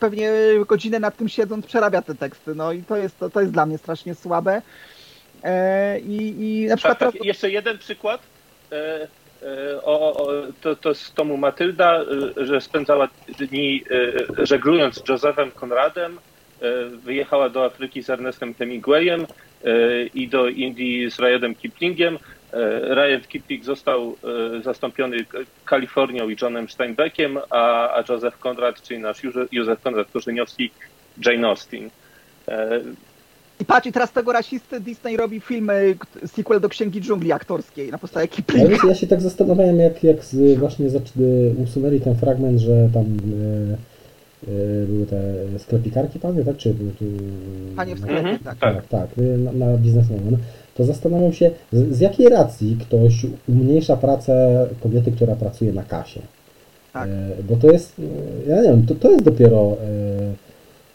[0.00, 0.32] pewnie
[0.66, 3.66] godzinę nad tym siedząc przerabia te teksty, no i to jest, to, to jest dla
[3.66, 4.62] mnie strasznie słabe.
[5.42, 7.24] E, i, I na przykład Tak, tak.
[7.24, 8.20] Jeszcze jeden przykład.
[8.72, 9.08] E,
[9.42, 12.00] e, o, o, to, to z tomu Matylda,
[12.38, 13.08] e, że spędzała
[13.38, 13.84] dni
[14.40, 16.18] e, żeglując z Josephem Konradem,
[17.04, 19.26] wyjechała do Afryki z Ernestem Hemingwayem
[20.14, 22.18] i do Indii z Ryadem Kiplingiem.
[22.94, 24.16] Ryad Kipling został
[24.64, 25.16] zastąpiony
[25.64, 30.70] Kalifornią i Johnem Steinbeckiem, a, a Joseph Konrad, czyli nasz Józef Konrad Korzeniowski,
[31.24, 31.90] Jane Austen.
[33.60, 35.94] I patrz, i teraz tego rasisty Disney robi filmy,
[36.26, 38.70] sequel do Księgi Dżungli aktorskiej na podstawie Kiplinga.
[38.70, 40.86] Ja, ja się tak zastanawiałem, jak, jak z, właśnie
[41.64, 43.76] usunęli ten fragment, że tam e,
[44.52, 45.22] e, były te
[45.58, 46.56] sklepikarki, panie, tak?
[46.56, 47.04] Czy, tu,
[47.76, 48.38] panie w sklepie, mhm.
[48.38, 48.58] tak.
[48.58, 50.38] Tak, tak, na, na biznesmena.
[50.80, 56.20] To zastanawiam się, z, z, jakiej racji ktoś umniejsza pracę kobiety, która pracuje na kasie.
[56.92, 57.08] Tak.
[57.08, 57.92] E, bo to jest,
[58.46, 59.76] ja nie wiem, to, to jest dopiero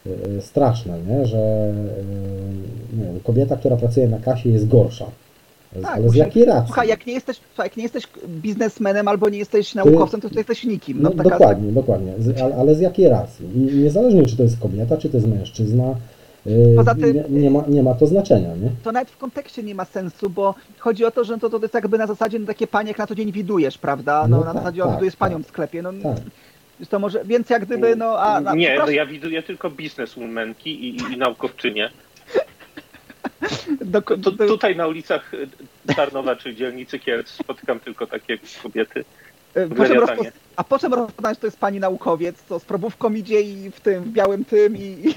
[0.06, 1.26] Y, straszne, nie?
[1.26, 1.72] że
[2.98, 5.06] nie wiem, kobieta, która pracuje na kasie jest gorsza.
[5.82, 6.66] Tak, ale z jakiej racji?
[6.66, 10.64] Słuchaj, jak nie jesteś, jak nie jesteś biznesmenem albo nie jesteś naukowcem, to, to jesteś
[10.64, 11.02] nikim.
[11.02, 12.12] No, no dokładnie, dokładnie.
[12.18, 13.46] Z, ale, ale, z jakiej racji?
[13.54, 15.94] I niezależnie, czy to jest kobieta, czy to jest mężczyzna,
[16.76, 18.70] Poza tym, nie, nie, ma, nie ma to znaczenia, nie?
[18.84, 21.74] To nawet w kontekście nie ma sensu, bo chodzi o to, że to, to jest
[21.74, 24.28] jakby na zasadzie no, takie panie, jak na co dzień widujesz, prawda?
[24.28, 25.46] No, no na tak, zasadzie tak, widujesz panią tak.
[25.46, 25.82] w sklepie.
[25.82, 26.16] No, tak.
[26.80, 28.36] Jest to może, więc jak gdyby, no a...
[28.36, 31.90] a nie, no ja widuję tylko bizneswomanki i, i, naukowczynie.
[33.80, 34.46] Do, do, do...
[34.46, 35.32] tutaj na ulicach
[35.96, 39.04] Tarnowa czy dzielnicy Kielc spotykam tylko takie kobiety.
[39.76, 40.26] Po rozpoz...
[40.56, 43.80] A po czym rozpoznać, że to jest pani naukowiec, co z probówką idzie i w
[43.80, 45.14] tym, w białym tym i...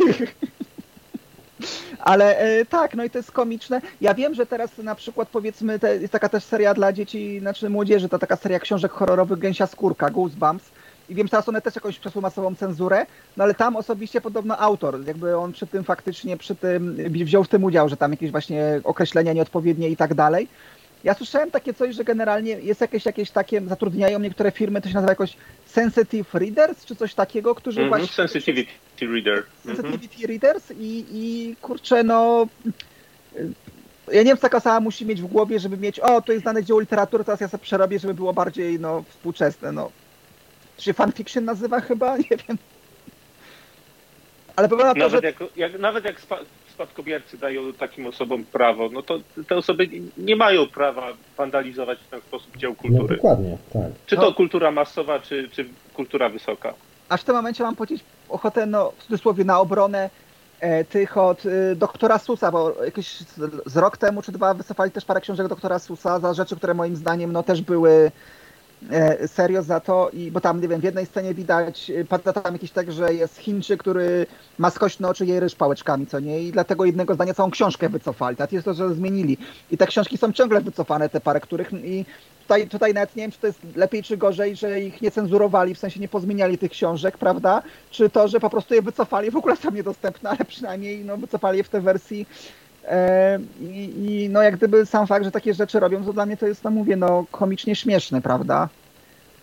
[1.99, 3.81] Ale e, tak, no i to jest komiczne.
[4.01, 8.09] Ja wiem, że teraz na przykład powiedzmy, jest taka też seria dla dzieci, znaczy młodzieży,
[8.09, 10.71] to taka seria książek horrorowych Gęsia Skórka, Goosebumps
[11.09, 13.05] i wiem, teraz one też jakąś przeszły masową cenzurę,
[13.37, 17.47] no ale tam osobiście podobno autor, jakby on przy tym faktycznie, przy tym wziął w
[17.47, 20.47] tym udział, że tam jakieś właśnie określenia nieodpowiednie i tak dalej.
[21.03, 24.93] Ja słyszałem takie coś, że generalnie jest jakieś, jakieś takie, zatrudniają niektóre firmy, to się
[24.93, 28.27] nazywa jakoś sensitive readers, czy coś takiego, którzy mm -hmm, właśnie...
[28.27, 29.43] Sensitivity reader.
[29.65, 30.27] Sensitivity mm -hmm.
[30.27, 32.47] readers i, i kurczę, no...
[34.11, 36.45] Ja nie wiem, co taka sama musi mieć w głowie, żeby mieć, o, to jest
[36.45, 39.91] dane dzieło literatury, teraz ja sobie przerobię, żeby było bardziej, no, współczesne, no.
[40.77, 42.17] To się fanfiction nazywa chyba?
[42.29, 42.57] Nie wiem.
[44.55, 45.27] Ale powiem na to, nawet, że...
[45.27, 46.21] jak, jak, nawet jak
[46.79, 49.87] spadkobiercy dają takim osobom prawo, no to te osoby
[50.17, 53.07] nie mają prawa wandalizować w ten sposób dzieł no, kultury.
[53.09, 53.91] No, dokładnie, tak.
[54.05, 54.33] Czy to no.
[54.33, 56.73] kultura masowa, czy, czy kultura wysoka.
[57.09, 60.09] A w tym momencie mam powiedzieć ochotę, no w cudzysłowie, na obronę
[60.59, 64.91] e, tych od e, doktora Susa, bo jakieś z, z rok temu czy dwa wycofali
[64.91, 68.11] też parę książek doktora Susa za rzeczy, które moim zdaniem no też były
[69.27, 72.53] serio za to, i, bo tam, nie wiem, w jednej scenie widać, e, pada tam
[72.53, 74.25] jakiś tak, że jest Chińczyk, który
[74.57, 76.43] ma skośne oczy i ryż pałeczkami, co nie?
[76.43, 78.37] I dlatego jednego zdania całą książkę wycofali.
[78.37, 79.37] Tak jest to, że zmienili.
[79.71, 82.05] I te książki są ciągle wycofane, te parę, których i
[82.41, 85.75] tutaj, tutaj nawet nie wiem, czy to jest lepiej czy gorzej, że ich nie cenzurowali,
[85.75, 87.61] w sensie nie pozmieniali tych książek, prawda?
[87.91, 91.57] Czy to, że po prostu je wycofali, w ogóle są niedostępne, ale przynajmniej no, wycofali
[91.57, 92.25] je w tej wersji
[92.68, 92.68] E,
[93.61, 96.47] I, I, no jak gdyby sam fakt, że takie rzeczy robią, to dla mnie to
[96.47, 98.69] jest, no mówię, no komicznie śmieszne, prawda?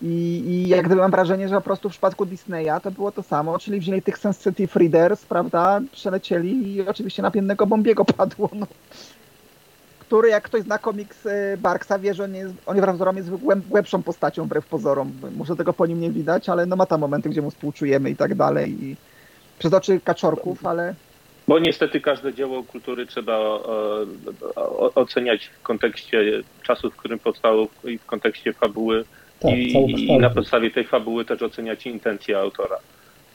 [0.03, 3.22] I, I jak gdyby mam wrażenie, że po prostu w przypadku Disneya to było to
[3.22, 8.66] samo, czyli wzięli tych sensitive readers, prawda, przelecieli i oczywiście na Bombiego padło, no.
[9.99, 14.03] Który, jak ktoś zna komiks e, Barksa, wie, że on jest, on prawdopodobnie jest głębszą
[14.03, 15.12] postacią wbrew pozorom.
[15.37, 18.16] Może tego po nim nie widać, ale no ma tam momenty, gdzie mu współczujemy i
[18.16, 18.85] tak dalej.
[18.85, 18.96] I
[19.59, 20.94] przez oczy kaczorków, ale
[21.48, 23.61] bo niestety każde dzieło kultury trzeba e,
[24.94, 29.04] oceniać w kontekście czasu, w którym powstało i w kontekście fabuły
[29.40, 32.76] tak, i, i, na podstawie tej fabuły też oceniać intencje autora.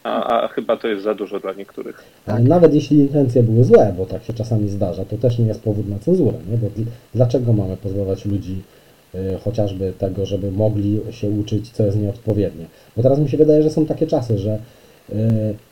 [0.04, 2.04] A, a, chyba to jest za dużo dla niektórych.
[2.26, 2.44] Tak.
[2.44, 5.90] Nawet jeśli intencje były złe, bo tak się czasami zdarza, to też nie jest powód
[5.90, 6.38] na cenzurę.
[6.52, 6.58] Nie?
[6.58, 6.68] Bo
[7.16, 8.62] dlaczego mamy pozwalać ludzi
[9.16, 12.66] y, chociażby tego, żeby mogli się uczyć, co jest nieodpowiednie?
[12.98, 14.60] Bo teraz mi się wydaje, że są takie czasy, że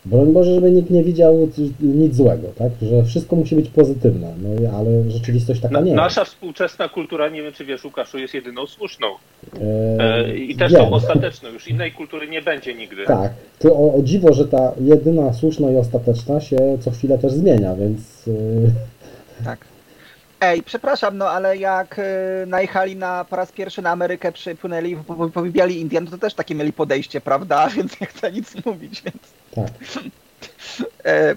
[0.06, 1.50] broń Boże, żeby nikt nie widział
[1.80, 2.72] nic złego, tak?
[2.82, 7.54] Że wszystko musi być pozytywne, no ale rzeczywistość taka nie Nasza współczesna kultura, nie wiem
[7.54, 9.08] czy wiesz Łukaszu, jest jedyną słuszną.
[10.00, 10.82] E, I też wiem.
[10.82, 13.06] są ostateczne, już innej kultury nie będzie nigdy.
[13.06, 17.32] Tak, to o, o, dziwo, że ta jedyna słuszna i ostateczna się co chwilę też
[17.32, 18.28] zmienia, więc...
[18.28, 19.60] E, tak.
[20.42, 22.04] Ej, przepraszam, no ale jak y,
[22.48, 24.98] najechali na, po raz pierwszy na Amerykę, przypłynęli,
[25.34, 27.68] powybijali Indian, to też takie mieli podejście, prawda?
[27.76, 29.18] Więc nie chcę nic mówić, więc...
[29.56, 30.04] Tak.
[31.06, 31.36] e,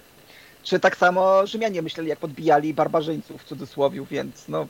[0.63, 4.67] czy tak samo Rzymianie myśleli, jak podbijali barbarzyńców w cudzysłowie, więc no...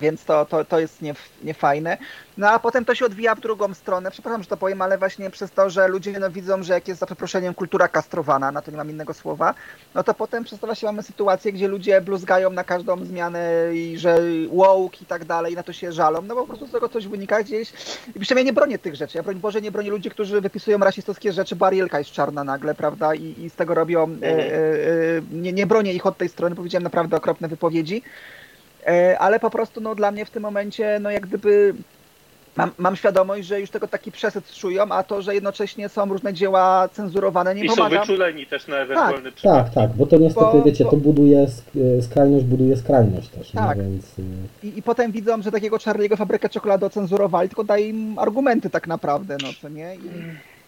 [0.00, 1.98] Więc to, to, to jest nie, niefajne.
[2.38, 4.10] No a potem to się odwija w drugą stronę.
[4.10, 7.00] Przepraszam, że to powiem, ale właśnie przez to, że ludzie no, widzą, że jak jest
[7.00, 9.54] za przeproszeniem kultura kastrowana, na to nie mam innego słowa,
[9.94, 13.98] no to potem przez to właśnie mamy sytuację, gdzie ludzie bluzgają na każdą zmianę i
[13.98, 14.18] że
[14.52, 17.08] woke i tak dalej, na to się żalą, no bo po prostu z tego coś
[17.08, 17.72] wynika gdzieś.
[18.16, 19.18] I przynajmniej nie bronię tych rzeczy.
[19.18, 22.74] Ja broń Boże nie bronię ludzi, którzy wypisują rasistowskie rzeczy, bo Arielka jest czarna nagle,
[22.74, 23.14] prawda?
[23.14, 24.16] I, i z tego robią.
[24.22, 28.02] E, e, e, nie, nie bronię ich od tej strony, powiedziałem naprawdę okropne wypowiedzi.
[28.86, 31.74] E, ale po prostu no, dla mnie w tym momencie, no jak gdyby
[32.56, 36.34] mam, mam świadomość, że już tego taki przesyt czują, a to, że jednocześnie są różne
[36.34, 37.94] dzieła cenzurowane, nie I pomaga.
[37.96, 39.72] są wyczuleni też na ewentualny Tak, przypadek.
[39.74, 43.76] tak, bo to niestety, Bo- wiecie, bo- to buduje, sk- skrajność buduje skrajność też, Tak.
[43.78, 44.04] no, więc...
[44.18, 44.22] y,
[44.66, 48.86] I, I potem widzą, że takiego Charlie'ego fabrykę czekolady ocenzurowali, tylko daje im argumenty tak
[48.86, 49.94] naprawdę, no co nie?
[49.94, 49.98] I,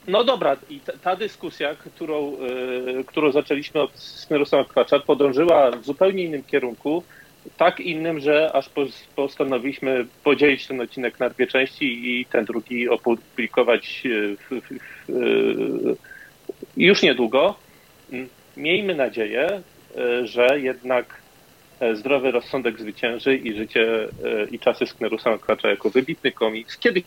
[0.08, 2.32] No dobra, i ta, ta dyskusja, którą,
[3.00, 7.02] y, którą zaczęliśmy od Smerusa Kwacza, podążyła w zupełnie innym kierunku,
[7.57, 8.86] tak innym, że aż po,
[9.16, 14.03] postanowiliśmy podzielić ten odcinek na dwie części i ten drugi opublikować
[14.38, 14.53] w,
[15.11, 15.97] y,
[16.76, 17.55] już niedługo.
[18.57, 19.62] Miejmy nadzieję,
[19.97, 21.20] y, że jednak
[21.80, 24.09] e, zdrowy rozsądek zwycięży i życie e,
[24.51, 26.78] i czasy Sknerusa Kwacza jako wybitny komiks.
[26.78, 27.05] Kiedyś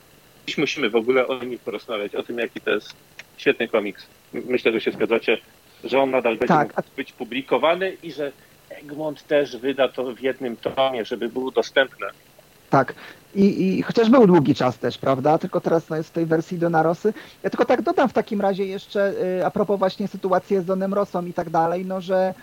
[0.58, 2.96] musimy w ogóle o nim porozmawiać, o tym, jaki to jest
[3.38, 4.08] świetny komiks.
[4.34, 5.38] Myślę, że się zgadzacie,
[5.84, 8.32] że on nadal będzie Tak, mógł być publikowany i że
[8.84, 12.08] Egmont też wyda to w jednym tomie, żeby było dostępne.
[12.70, 12.96] tak.
[13.36, 15.38] I, I chociaż był długi czas też, prawda?
[15.38, 17.14] Tylko teraz no, jest w tej wersji Donarosy.
[17.44, 20.94] Ja tylko tak dodam w takim razie jeszcze y, a propos właśnie sytuacji z Donem
[20.94, 22.34] Rosą i tak dalej, no że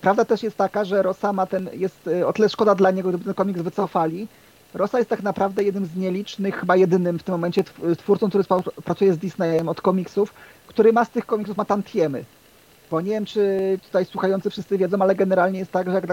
[0.00, 3.08] prawda też jest taka, że Rosa ma ten, jest y, o tyle szkoda dla niego,
[3.08, 4.28] gdyby ten komiks wycofali.
[4.74, 8.44] Rosa jest tak naprawdę jednym z nielicznych, chyba jedynym w tym momencie tw- twórcą, który
[8.84, 10.34] pracuje z Disneyem od komiksów,
[10.66, 12.24] który ma z tych komiksów ma tantiemy.
[12.90, 16.04] Bo nie wiem, czy tutaj słuchający wszyscy wiedzą, ale generalnie jest tak, że jak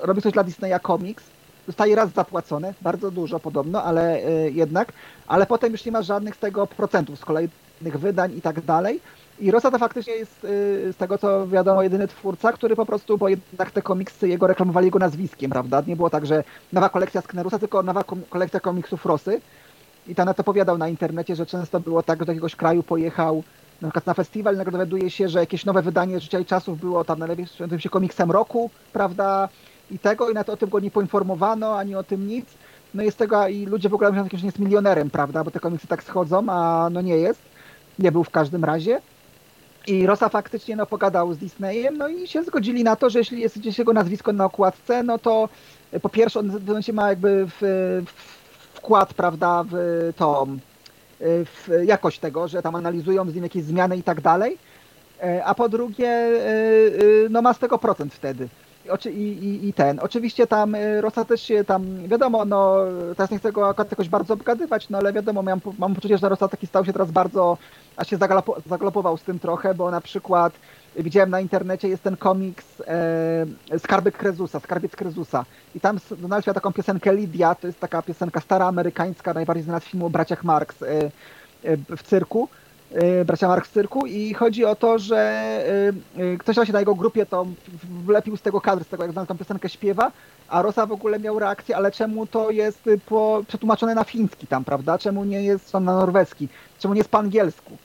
[0.00, 1.24] robi coś dla Disneya komiks,
[1.66, 4.92] zostaje raz zapłacone, bardzo dużo podobno, ale y, jednak,
[5.26, 9.00] ale potem już nie ma żadnych z tego procentów, z kolejnych wydań i tak dalej.
[9.40, 13.18] I Rosa to faktycznie jest, y, z tego co wiadomo, jedyny twórca, który po prostu,
[13.18, 15.82] bo jednak te komiksy jego reklamowali jego nazwiskiem, prawda?
[15.86, 19.40] Nie było tak, że nowa kolekcja Sknerusa, tylko nowa kolekcja komiksów Rosy.
[20.06, 22.82] I tam na to powiadał na internecie, że często było tak, że do jakiegoś kraju
[22.82, 23.42] pojechał
[23.82, 27.04] na przykład na festiwal, nagle dowiaduje się, że jakieś nowe wydanie Życia i Czasów było
[27.04, 27.46] tam najlepiej
[27.78, 29.48] się komiksem roku, prawda?
[29.90, 32.46] I tego, i na to o tym go nie poinformowano, ani o tym nic.
[32.94, 35.44] No jest tego, i ludzie w ogóle myślą, że jest milionerem, prawda?
[35.44, 37.40] Bo te komiksy tak schodzą, a no nie jest.
[37.98, 39.00] Nie był w każdym razie.
[39.86, 43.40] I Rosa faktycznie no, pogadał z Disneyem, no i się zgodzili na to, że jeśli
[43.40, 45.48] jest gdzieś jego nazwisko na okładce, no to
[45.92, 47.56] e, po pierwsze on w ma jakby w,
[48.06, 48.12] w,
[48.74, 50.71] wkład, prawda, w e, w
[51.84, 54.58] jakość tego, że tam analizują z nim jakieś zmiany i tak dalej,
[55.22, 58.48] E, a po drugie e, e, no ma z tego procent wtedy.
[59.06, 60.00] I, i, i, ten.
[60.00, 62.76] Oczywiście tam Rosa też się tam, wiadomo, no
[63.16, 66.28] teraz nie chcę go akurat jakoś bardzo obgadywać, no ale wiadomo, mam, mam poczucie, że
[66.28, 67.58] Rosa taki stał się teraz bardzo,
[67.96, 70.52] a się zagalopo, zagalopował z tym trochę, bo na przykład
[70.96, 75.98] widziałem na internecie jest ten komiks e, Skarby Krezusa, Skarbiec Krezusa i tam
[76.30, 80.10] miał taką piosenkę Lidia, to jest taka piosenka stara amerykańska, najbardziej znana z filmu o
[80.10, 80.86] braciach Marx e,
[81.64, 82.48] e, w cyrku,
[82.92, 85.18] e, bracia Marx w cyrku i chodzi o to, że
[86.18, 87.46] e, e, ktoś właśnie na jego grupie to
[88.04, 90.12] wlepił z tego kadr, z tego jak Donald tą piosenkę śpiewa,
[90.48, 94.64] a Rosa w ogóle miał reakcję, ale czemu to jest po, przetłumaczone na fiński tam,
[94.64, 94.98] prawda?
[94.98, 96.48] Czemu nie jest tam na norweski?
[96.78, 97.76] Czemu nie jest po angielsku?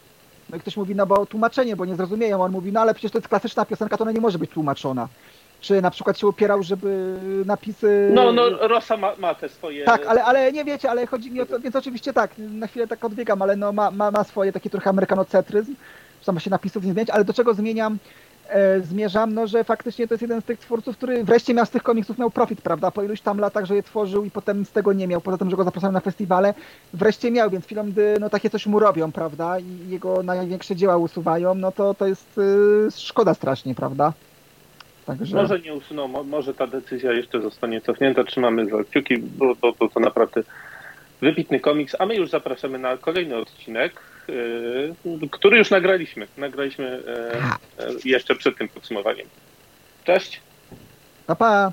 [0.49, 2.43] No i ktoś mówi, no bo tłumaczenie, bo nie zrozumieją.
[2.43, 5.07] On mówi, no ale przecież to jest klasyczna piosenka, to ona nie może być tłumaczona.
[5.61, 8.11] Czy na przykład się upierał, żeby napisy...
[8.13, 9.85] No, no Rosa ma, ma te swoje...
[9.85, 12.87] Tak, ale, ale nie wiecie, ale chodzi mi o to, więc oczywiście tak, na chwilę
[12.87, 15.75] tak odbiegam, ale no ma, ma, ma swoje taki trochę amerykanocentryzm,
[16.19, 17.97] że tam się napisów nie zmieniać, ale do czego zmieniam,
[18.81, 21.83] zmierzam, no że faktycznie to jest jeden z tych twórców, który wreszcie miał z tych
[21.83, 24.93] komiksów miał profit, prawda, po iluś tam latach, że je tworzył i potem z tego
[24.93, 26.53] nie miał, poza tym, że go zapraszałem na festiwale,
[26.93, 30.97] wreszcie miał, więc chwilą, gdy no takie coś mu robią, prawda, i jego największe dzieła
[30.97, 34.13] usuwają, no to to jest y, szkoda strasznie, prawda.
[35.05, 35.35] Także...
[35.35, 38.23] Może nie usuną, mo- może ta decyzja jeszcze zostanie cofnięta.
[38.23, 40.41] Trzymamy za kciuki, bo bo- bo to naprawdę
[41.21, 41.95] wybitny komiks.
[41.99, 44.16] A my już zapraszamy na kolejny odcinek, yy,
[45.31, 46.27] który już nagraliśmy.
[46.37, 47.03] Nagraliśmy
[47.79, 49.27] yy, yy, jeszcze przed tym podsumowaniem.
[50.03, 50.41] Cześć!
[51.27, 51.71] Pa, pa!